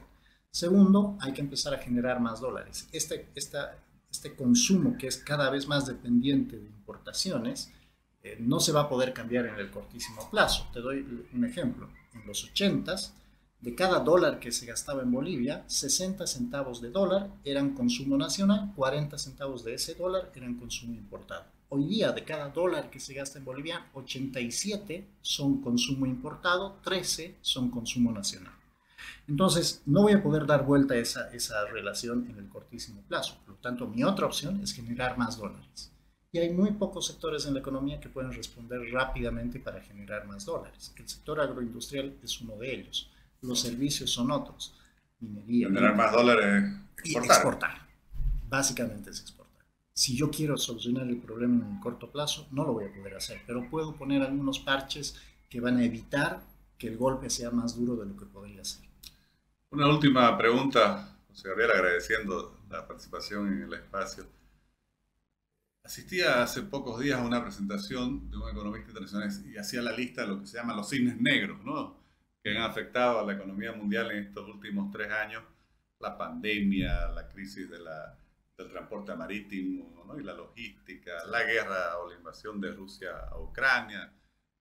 Segundo, 0.52 1.18
hay 1.22 1.32
que 1.32 1.40
empezar 1.40 1.74
a 1.74 1.78
generar 1.78 2.20
más 2.20 2.42
dólares. 2.42 2.90
Este, 2.92 3.30
esta, 3.34 3.80
este 4.12 4.36
consumo 4.36 4.98
que 4.98 5.08
es 5.08 5.16
cada 5.16 5.50
vez 5.50 5.66
más 5.66 5.88
dependiente 5.88 6.58
de 6.58 6.68
importaciones, 6.68 7.72
eh, 8.22 8.36
no 8.42 8.60
se 8.60 8.74
va 8.74 8.82
a 8.82 8.90
poder 8.90 9.14
cambiar 9.14 9.46
en 9.46 9.56
el 9.56 9.72
cortísimo 9.72 10.30
plazo. 10.30 10.68
Te 10.74 10.82
doy 10.82 11.26
un 11.32 11.46
ejemplo. 11.46 11.90
En 12.14 12.28
los 12.28 12.54
80s, 12.54 13.14
de 13.60 13.74
cada 13.74 14.00
dólar 14.00 14.39
que 14.39 14.52
se 14.52 14.65
gastaba 14.67 15.02
en 15.02 15.12
Bolivia, 15.12 15.63
60 15.67 16.28
centavos 16.28 16.80
de 16.80 16.91
dólar 16.91 17.32
eran 17.43 17.74
consumo 17.74 18.15
nacional, 18.15 18.72
40 18.76 19.17
centavos 19.17 19.63
de 19.63 19.74
ese 19.74 19.96
dólar 19.96 20.32
eran 20.36 20.56
consumo 20.56 20.93
importado. 20.93 21.46
Hoy 21.70 21.86
día, 21.86 22.12
de 22.12 22.24
cada 22.24 22.50
dólar 22.50 22.89
que 22.89 23.00
se 23.00 23.13
gasta 23.13 23.39
en 23.39 23.46
Bolivia, 23.46 23.88
87 23.93 25.08
son 25.22 25.62
consumo 25.62 26.06
importado, 26.06 26.78
13 26.84 27.38
son 27.41 27.72
consumo 27.72 28.12
nacional. 28.12 28.54
Entonces, 29.28 29.82
no 29.86 30.04
voy 30.04 30.13
a 30.13 30.24
poder 30.24 30.46
dar 30.46 30.63
vuelta 30.63 30.93
a 30.93 30.98
esa, 30.98 31.30
esa 31.34 31.65
relación 31.65 32.30
en 32.30 32.38
el 32.38 32.48
cortísimo 32.48 33.02
plazo. 33.02 33.38
Por 33.43 33.56
lo 33.56 33.60
tanto, 33.60 33.88
mi 33.88 34.04
otra 34.04 34.28
opción 34.28 34.62
es 34.62 34.72
generar 34.72 35.17
más 35.17 35.38
dólares. 35.38 35.91
Y 36.32 36.38
hay 36.38 36.52
muy 36.52 36.72
pocos 36.72 37.08
sectores 37.08 37.46
en 37.46 37.56
la 37.56 37.60
economía 37.60 38.00
que 38.00 38.10
pueden 38.10 38.32
responder 38.32 38.80
rápidamente 38.91 39.60
para 39.60 39.82
generar 39.82 40.26
más 40.26 40.46
dólares. 40.46 40.93
El 40.96 41.10
sector 41.10 41.41
agroindustrial 41.41 42.17
es 42.24 42.39
uno 42.39 42.56
de 42.58 42.74
ellos 42.74 43.12
los 43.41 43.60
servicios 43.60 44.12
son 44.12 44.32
otros. 44.32 44.76
Minería. 45.19 45.67
Generar 45.67 45.95
más 45.95 46.12
dólares. 46.12 46.73
Exportar. 46.97 47.38
exportar. 47.38 47.88
Básicamente 48.50 49.10
es 49.10 49.21
exportar. 49.21 49.65
Si 49.93 50.15
yo 50.15 50.30
quiero 50.30 50.58
solucionar 50.58 51.08
el 51.08 51.17
problema 51.17 51.65
en 51.65 51.76
el 51.76 51.80
corto 51.80 52.12
plazo, 52.12 52.47
no 52.52 52.63
lo 52.63 52.73
voy 52.73 52.86
a 52.86 52.93
poder 52.93 53.15
hacer, 53.15 53.41
pero 53.47 53.67
puedo 53.69 53.95
poner 53.95 54.21
algunos 54.21 54.60
parches 54.60 55.19
que 55.50 55.60
van 55.60 55.78
a 55.78 55.84
evitar 55.84 56.41
que 56.78 56.88
el 56.88 56.97
golpe 56.97 57.30
sea 57.30 57.50
más 57.52 57.76
duro 57.76 57.95
de 57.95 58.06
lo 58.06 58.15
que 58.15 58.26
podría 58.26 58.63
ser. 58.63 58.88
Una 59.71 59.88
última 59.88 60.38
pregunta, 60.38 61.17
José 61.30 61.50
Gabriel, 61.50 61.71
agradeciendo 61.71 62.60
la 62.69 62.88
participación 62.88 63.47
en 63.47 63.63
el 63.63 63.73
espacio. 63.73 64.26
Asistía 65.84 66.43
hace 66.43 66.62
pocos 66.63 67.00
días 67.00 67.19
a 67.19 67.23
una 67.23 67.41
presentación 67.41 68.30
de 68.30 68.38
un 68.38 68.50
economista 68.50 68.89
internacional 68.89 69.30
y 69.47 69.58
hacía 69.58 69.82
la 69.82 69.93
lista 69.93 70.21
de 70.21 70.28
lo 70.28 70.39
que 70.41 70.47
se 70.47 70.58
llama 70.58 70.76
los 70.76 70.89
cisnes 70.89 71.19
negros, 71.19 71.63
¿no? 71.63 72.07
Que 72.48 72.58
han 72.58 72.64
afectado 72.64 73.20
a 73.20 73.26
la 73.26 73.34
economía 73.34 73.74
mundial 73.74 74.10
en 74.12 74.24
estos 74.24 74.48
últimos 74.48 74.90
tres 74.90 75.12
años, 75.12 75.44
la 76.00 76.18
pandemia, 76.18 77.10
la 77.10 77.28
crisis 77.28 77.70
de 77.70 77.80
la, 77.80 78.18
del 78.58 78.70
transporte 78.70 79.14
marítimo 79.16 80.16
y 80.18 80.24
la 80.24 80.34
logística, 80.34 81.26
la 81.26 81.44
guerra 81.44 81.98
o 81.98 82.10
la 82.10 82.16
invasión 82.16 82.62
de 82.62 82.72
Rusia 82.72 83.10
a 83.30 83.38
Ucrania, 83.38 84.14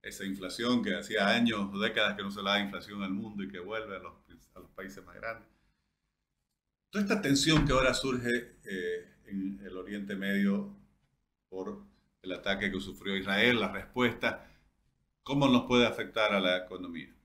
esa 0.02 0.24
inflación 0.24 0.82
que 0.82 0.96
hacía 0.96 1.28
años 1.28 1.70
o 1.72 1.78
décadas 1.78 2.16
que 2.16 2.22
no 2.22 2.30
se 2.32 2.42
la 2.42 2.52
da 2.52 2.60
inflación 2.60 3.04
al 3.04 3.12
mundo 3.12 3.44
y 3.44 3.48
que 3.48 3.60
vuelve 3.60 3.96
a 3.96 4.00
los, 4.00 4.14
a 4.54 4.58
los 4.58 4.70
países 4.72 5.04
más 5.04 5.14
grandes. 5.14 5.48
Toda 6.90 7.04
esta 7.04 7.22
tensión 7.22 7.64
que 7.64 7.72
ahora 7.72 7.94
surge 7.94 8.56
eh, 8.64 9.14
en 9.26 9.60
el 9.64 9.76
Oriente 9.76 10.16
Medio 10.16 10.74
por 11.48 11.84
el 12.22 12.32
ataque 12.32 12.70
que 12.72 12.80
sufrió 12.80 13.16
Israel, 13.16 13.60
la 13.60 13.70
respuesta, 13.70 14.50
¿cómo 15.22 15.46
nos 15.48 15.66
puede 15.66 15.86
afectar 15.86 16.32
a 16.32 16.40
la 16.40 16.56
economía? 16.56 17.15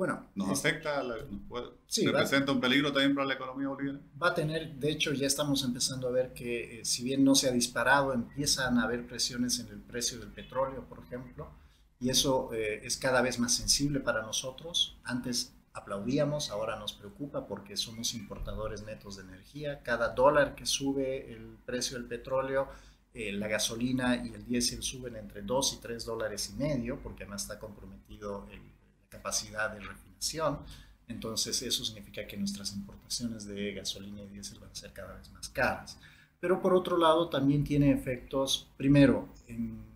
Bueno, 0.00 0.30
¿nos 0.34 0.48
afecta? 0.48 1.02
nos 1.02 1.94
¿Representa 1.94 2.52
un 2.52 2.58
peligro 2.58 2.90
también 2.90 3.14
para 3.14 3.26
la 3.26 3.34
economía 3.34 3.68
boliviana? 3.68 4.00
Va 4.20 4.28
a 4.28 4.34
tener, 4.34 4.76
de 4.76 4.90
hecho 4.90 5.12
ya 5.12 5.26
estamos 5.26 5.62
empezando 5.62 6.08
a 6.08 6.10
ver 6.10 6.32
que 6.32 6.80
eh, 6.80 6.84
si 6.86 7.04
bien 7.04 7.22
no 7.22 7.34
se 7.34 7.50
ha 7.50 7.52
disparado, 7.52 8.14
empiezan 8.14 8.78
a 8.78 8.84
haber 8.84 9.06
presiones 9.06 9.58
en 9.58 9.68
el 9.68 9.78
precio 9.78 10.18
del 10.18 10.30
petróleo, 10.30 10.86
por 10.88 11.00
ejemplo, 11.00 11.50
y 11.98 12.08
eso 12.08 12.50
eh, 12.54 12.80
es 12.82 12.96
cada 12.96 13.20
vez 13.20 13.38
más 13.38 13.54
sensible 13.54 14.00
para 14.00 14.22
nosotros. 14.22 14.96
Antes 15.04 15.52
aplaudíamos, 15.74 16.48
ahora 16.48 16.78
nos 16.78 16.94
preocupa 16.94 17.46
porque 17.46 17.76
somos 17.76 18.14
importadores 18.14 18.82
netos 18.82 19.16
de 19.16 19.24
energía. 19.24 19.82
Cada 19.82 20.14
dólar 20.14 20.54
que 20.54 20.64
sube 20.64 21.30
el 21.30 21.58
precio 21.66 21.98
del 21.98 22.06
petróleo, 22.06 22.68
eh, 23.12 23.32
la 23.32 23.48
gasolina 23.48 24.16
y 24.16 24.32
el 24.32 24.46
diésel 24.46 24.82
suben 24.82 25.16
entre 25.16 25.42
2 25.42 25.74
y 25.74 25.76
3 25.82 26.06
dólares 26.06 26.54
y 26.54 26.58
medio, 26.58 27.02
porque 27.02 27.24
además 27.24 27.42
está 27.42 27.58
comprometido 27.58 28.46
la 28.50 28.69
capacidad 29.10 29.70
de 29.72 29.80
refinación. 29.80 30.60
Entonces 31.08 31.60
eso 31.62 31.84
significa 31.84 32.26
que 32.26 32.36
nuestras 32.36 32.72
importaciones 32.72 33.44
de 33.44 33.74
gasolina 33.74 34.22
y 34.22 34.28
diésel 34.28 34.60
van 34.60 34.70
a 34.70 34.74
ser 34.74 34.92
cada 34.92 35.14
vez 35.14 35.30
más 35.32 35.48
caras. 35.48 35.98
Pero 36.38 36.62
por 36.62 36.72
otro 36.72 36.96
lado 36.96 37.28
también 37.28 37.64
tiene 37.64 37.92
efectos, 37.92 38.70
primero, 38.76 39.28
en, 39.46 39.90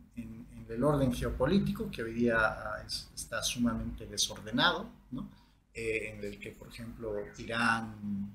el 0.67 0.83
orden 0.83 1.13
geopolítico, 1.13 1.89
que 1.89 2.03
hoy 2.03 2.15
día 2.15 2.37
ah, 2.39 2.83
está 3.15 3.43
sumamente 3.43 4.07
desordenado, 4.07 4.89
¿no? 5.13 5.31
Eh, 5.73 6.11
en 6.11 6.25
el 6.25 6.41
que, 6.41 6.51
por 6.51 6.67
ejemplo, 6.67 7.15
Irán, 7.39 8.33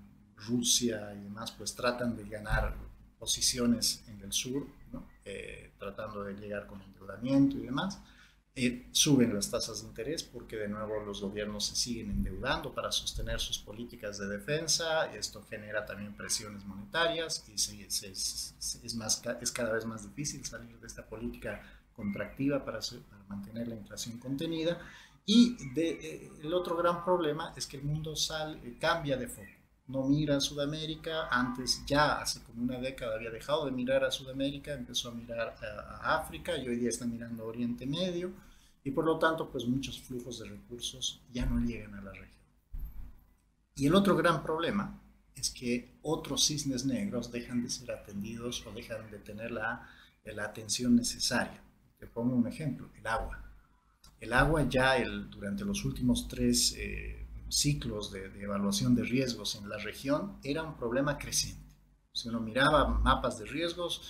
Rusia 0.47 1.13
y 1.15 1.23
demás, 1.23 1.51
pues 1.51 1.75
tratan 1.75 2.15
de 2.15 2.23
ganar 2.29 2.75
posiciones 3.17 4.03
en 4.07 4.21
el 4.21 4.31
sur, 4.31 4.67
eh, 5.25 5.71
tratando 5.77 6.23
de 6.23 6.35
llegar 6.35 6.65
con 6.65 6.81
endeudamiento 6.81 7.57
y 7.57 7.61
demás. 7.61 7.99
Eh, 8.61 8.89
suben 8.91 9.33
las 9.33 9.49
tasas 9.49 9.81
de 9.81 9.87
interés 9.87 10.21
porque 10.21 10.57
de 10.57 10.67
nuevo 10.67 10.99
los 11.05 11.21
gobiernos 11.21 11.67
se 11.67 11.77
siguen 11.77 12.09
endeudando 12.09 12.73
para 12.73 12.91
sostener 12.91 13.39
sus 13.39 13.57
políticas 13.57 14.17
de 14.17 14.27
defensa 14.27 15.09
esto 15.13 15.45
genera 15.49 15.85
también 15.85 16.13
presiones 16.13 16.65
monetarias 16.65 17.45
y 17.47 17.53
es, 17.53 18.95
más, 18.95 19.23
es 19.39 19.51
cada 19.53 19.71
vez 19.71 19.85
más 19.85 20.03
difícil 20.03 20.43
salir 20.43 20.77
de 20.77 20.87
esta 20.87 21.07
política 21.07 21.61
contractiva 21.95 22.65
para, 22.65 22.79
para 23.09 23.23
mantener 23.29 23.69
la 23.69 23.75
inflación 23.75 24.17
contenida. 24.19 24.77
Y 25.25 25.55
eh, 25.77 26.29
el 26.41 26.53
otro 26.53 26.75
gran 26.75 27.05
problema 27.05 27.53
es 27.55 27.65
que 27.65 27.77
el 27.77 27.83
mundo 27.83 28.15
sale, 28.15 28.59
eh, 28.67 28.77
cambia 28.77 29.15
de 29.15 29.27
foco. 29.27 29.47
No 29.87 30.03
mira 30.03 30.37
a 30.37 30.41
Sudamérica, 30.41 31.29
antes 31.31 31.83
ya 31.85 32.19
hace 32.19 32.43
como 32.43 32.61
una 32.61 32.77
década 32.77 33.15
había 33.15 33.31
dejado 33.31 33.65
de 33.65 33.71
mirar 33.71 34.03
a 34.03 34.11
Sudamérica, 34.11 34.73
empezó 34.73 35.09
a 35.09 35.13
mirar 35.13 35.55
a, 35.61 36.17
África 36.17 36.57
y 36.57 36.67
hoy 36.67 36.75
día 36.75 36.89
está 36.89 37.05
mirando 37.05 37.43
a 37.43 37.47
Oriente 37.47 37.85
Medio 37.85 38.33
y 38.89 38.91
por 38.91 39.05
lo 39.05 39.17
tanto 39.17 39.49
pues 39.49 39.65
muchos 39.65 40.01
flujos 40.01 40.39
de 40.39 40.49
recursos 40.49 41.21
ya 41.31 41.45
no 41.45 41.59
llegan 41.59 41.93
a 41.95 42.01
la 42.01 42.11
región. 42.11 42.43
Y 43.75 43.87
el 43.87 43.95
otro 43.95 44.15
gran 44.15 44.43
problema 44.43 45.01
es 45.35 45.49
que 45.49 45.97
otros 46.01 46.45
cisnes 46.45 46.85
negros 46.85 47.31
dejan 47.31 47.63
de 47.63 47.69
ser 47.69 47.91
atendidos 47.91 48.65
o 48.65 48.71
dejan 48.71 49.09
de 49.09 49.19
tener 49.19 49.51
la, 49.51 49.87
la 50.25 50.43
atención 50.43 50.95
necesaria. 50.95 51.61
Te 51.97 52.07
pongo 52.07 52.35
un 52.35 52.47
ejemplo, 52.47 52.89
el 52.97 53.07
agua 53.07 53.49
el 54.19 54.33
agua 54.33 54.67
ya 54.67 54.97
el, 54.97 55.29
durante 55.29 55.63
los 55.63 55.85
últimos 55.85 56.27
tres 56.27 56.75
eh, 56.77 57.25
ciclos 57.47 58.11
de, 58.11 58.25
evaluación 58.41 58.95
de 58.95 59.03
riesgos 59.03 59.55
en 59.55 59.69
la 59.69 59.77
región 59.77 60.37
era 60.43 60.63
un 60.63 60.75
problema 60.75 61.17
creciente. 61.17 61.75
Si 62.11 62.27
uno 62.27 62.41
miraba 62.41 62.87
mapas 62.87 63.39
de 63.39 63.45
riesgos, 63.45 64.01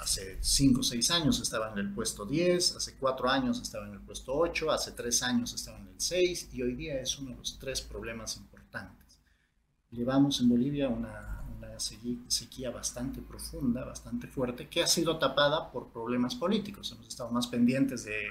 hace 0.00 0.38
5 0.40 0.80
o 0.80 0.82
6 0.82 1.10
años 1.10 1.40
estaba 1.40 1.72
en 1.72 1.78
el 1.78 1.92
puesto 1.92 2.24
10, 2.24 2.76
hace 2.76 2.96
4 2.96 3.30
años 3.30 3.60
estaba 3.60 3.86
en 3.86 3.94
el 3.94 4.00
puesto 4.00 4.34
8, 4.34 4.70
hace 4.70 4.92
3 4.92 5.22
años 5.22 5.52
estaba 5.54 5.78
en 5.78 5.88
el 5.88 6.00
6 6.00 6.48
y 6.52 6.62
hoy 6.62 6.74
día 6.74 7.00
es 7.00 7.18
uno 7.18 7.30
de 7.30 7.36
los 7.36 7.58
tres 7.58 7.80
problemas 7.80 8.36
importantes. 8.36 9.18
Llevamos 9.90 10.40
en 10.40 10.48
Bolivia 10.48 10.88
una, 10.88 11.44
una 11.56 11.78
sequía 11.78 12.70
bastante 12.70 13.20
profunda, 13.20 13.84
bastante 13.84 14.26
fuerte, 14.26 14.68
que 14.68 14.82
ha 14.82 14.86
sido 14.86 15.18
tapada 15.18 15.70
por 15.70 15.92
problemas 15.92 16.34
políticos. 16.34 16.90
Hemos 16.92 17.08
estado 17.08 17.30
más 17.30 17.46
pendientes 17.46 18.04
de 18.04 18.26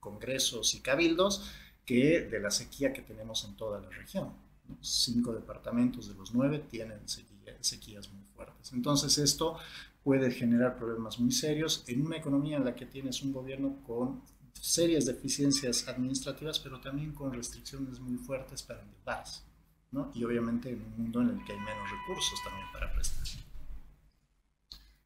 congresos 0.00 0.74
y 0.74 0.80
cabildos 0.80 1.50
que 1.84 2.22
de 2.22 2.40
la 2.40 2.50
sequía 2.50 2.92
que 2.92 3.02
tenemos 3.02 3.44
en 3.44 3.56
toda 3.56 3.80
la 3.80 3.88
región. 3.90 4.32
Cinco 4.80 5.32
departamentos 5.32 6.08
de 6.08 6.14
los 6.14 6.32
nueve 6.34 6.58
tienen 6.70 7.00
sequías 7.60 8.10
muy 8.10 8.24
fuertes. 8.34 8.72
Entonces 8.72 9.18
esto 9.18 9.58
puede 10.04 10.30
generar 10.30 10.76
problemas 10.76 11.18
muy 11.18 11.32
serios 11.32 11.82
en 11.88 12.04
una 12.04 12.18
economía 12.18 12.58
en 12.58 12.64
la 12.64 12.74
que 12.74 12.86
tienes 12.86 13.22
un 13.22 13.32
gobierno 13.32 13.82
con 13.86 14.22
serias 14.52 15.06
deficiencias 15.06 15.88
administrativas, 15.88 16.60
pero 16.60 16.80
también 16.80 17.12
con 17.12 17.32
restricciones 17.32 17.98
muy 17.98 18.18
fuertes 18.18 18.62
para 18.62 18.82
endeudarse. 18.82 19.42
¿no? 19.90 20.12
Y 20.14 20.24
obviamente 20.24 20.70
en 20.70 20.82
un 20.82 20.96
mundo 20.96 21.22
en 21.22 21.30
el 21.30 21.44
que 21.44 21.52
hay 21.52 21.58
menos 21.58 21.90
recursos 21.90 22.38
también 22.44 22.66
para 22.72 22.92
prestar. 22.92 23.24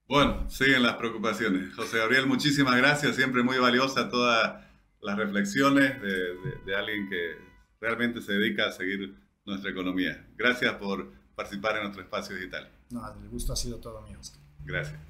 Bueno, 0.08 0.48
siguen 0.48 0.82
las 0.82 0.96
preocupaciones. 0.96 1.74
José 1.74 1.98
Gabriel, 1.98 2.26
muchísimas 2.26 2.76
gracias. 2.76 3.14
Siempre 3.16 3.42
muy 3.42 3.58
valiosa 3.58 4.08
toda 4.08 4.68
las 5.02 5.16
reflexiones 5.16 6.00
de, 6.00 6.74
alguien 6.74 7.08
que 7.10 7.36
realmente 7.80 8.22
se 8.22 8.32
dedica 8.32 8.66
a 8.66 8.72
seguir 8.72 9.14
nuestra 9.44 9.70
economía. 9.70 10.26
Gracias 10.36 10.74
por 10.76 11.12
participar 11.34 11.76
en 11.76 11.82
nuestro 11.82 12.02
espacio 12.02 12.34
digital. 12.34 12.70
No, 12.90 13.06
el 13.12 13.28
gusto 13.28 13.52
ha 13.52 13.56
sido 13.56 13.78
todo 13.78 14.00
mío. 14.00 14.18
Gracias. 14.68 15.00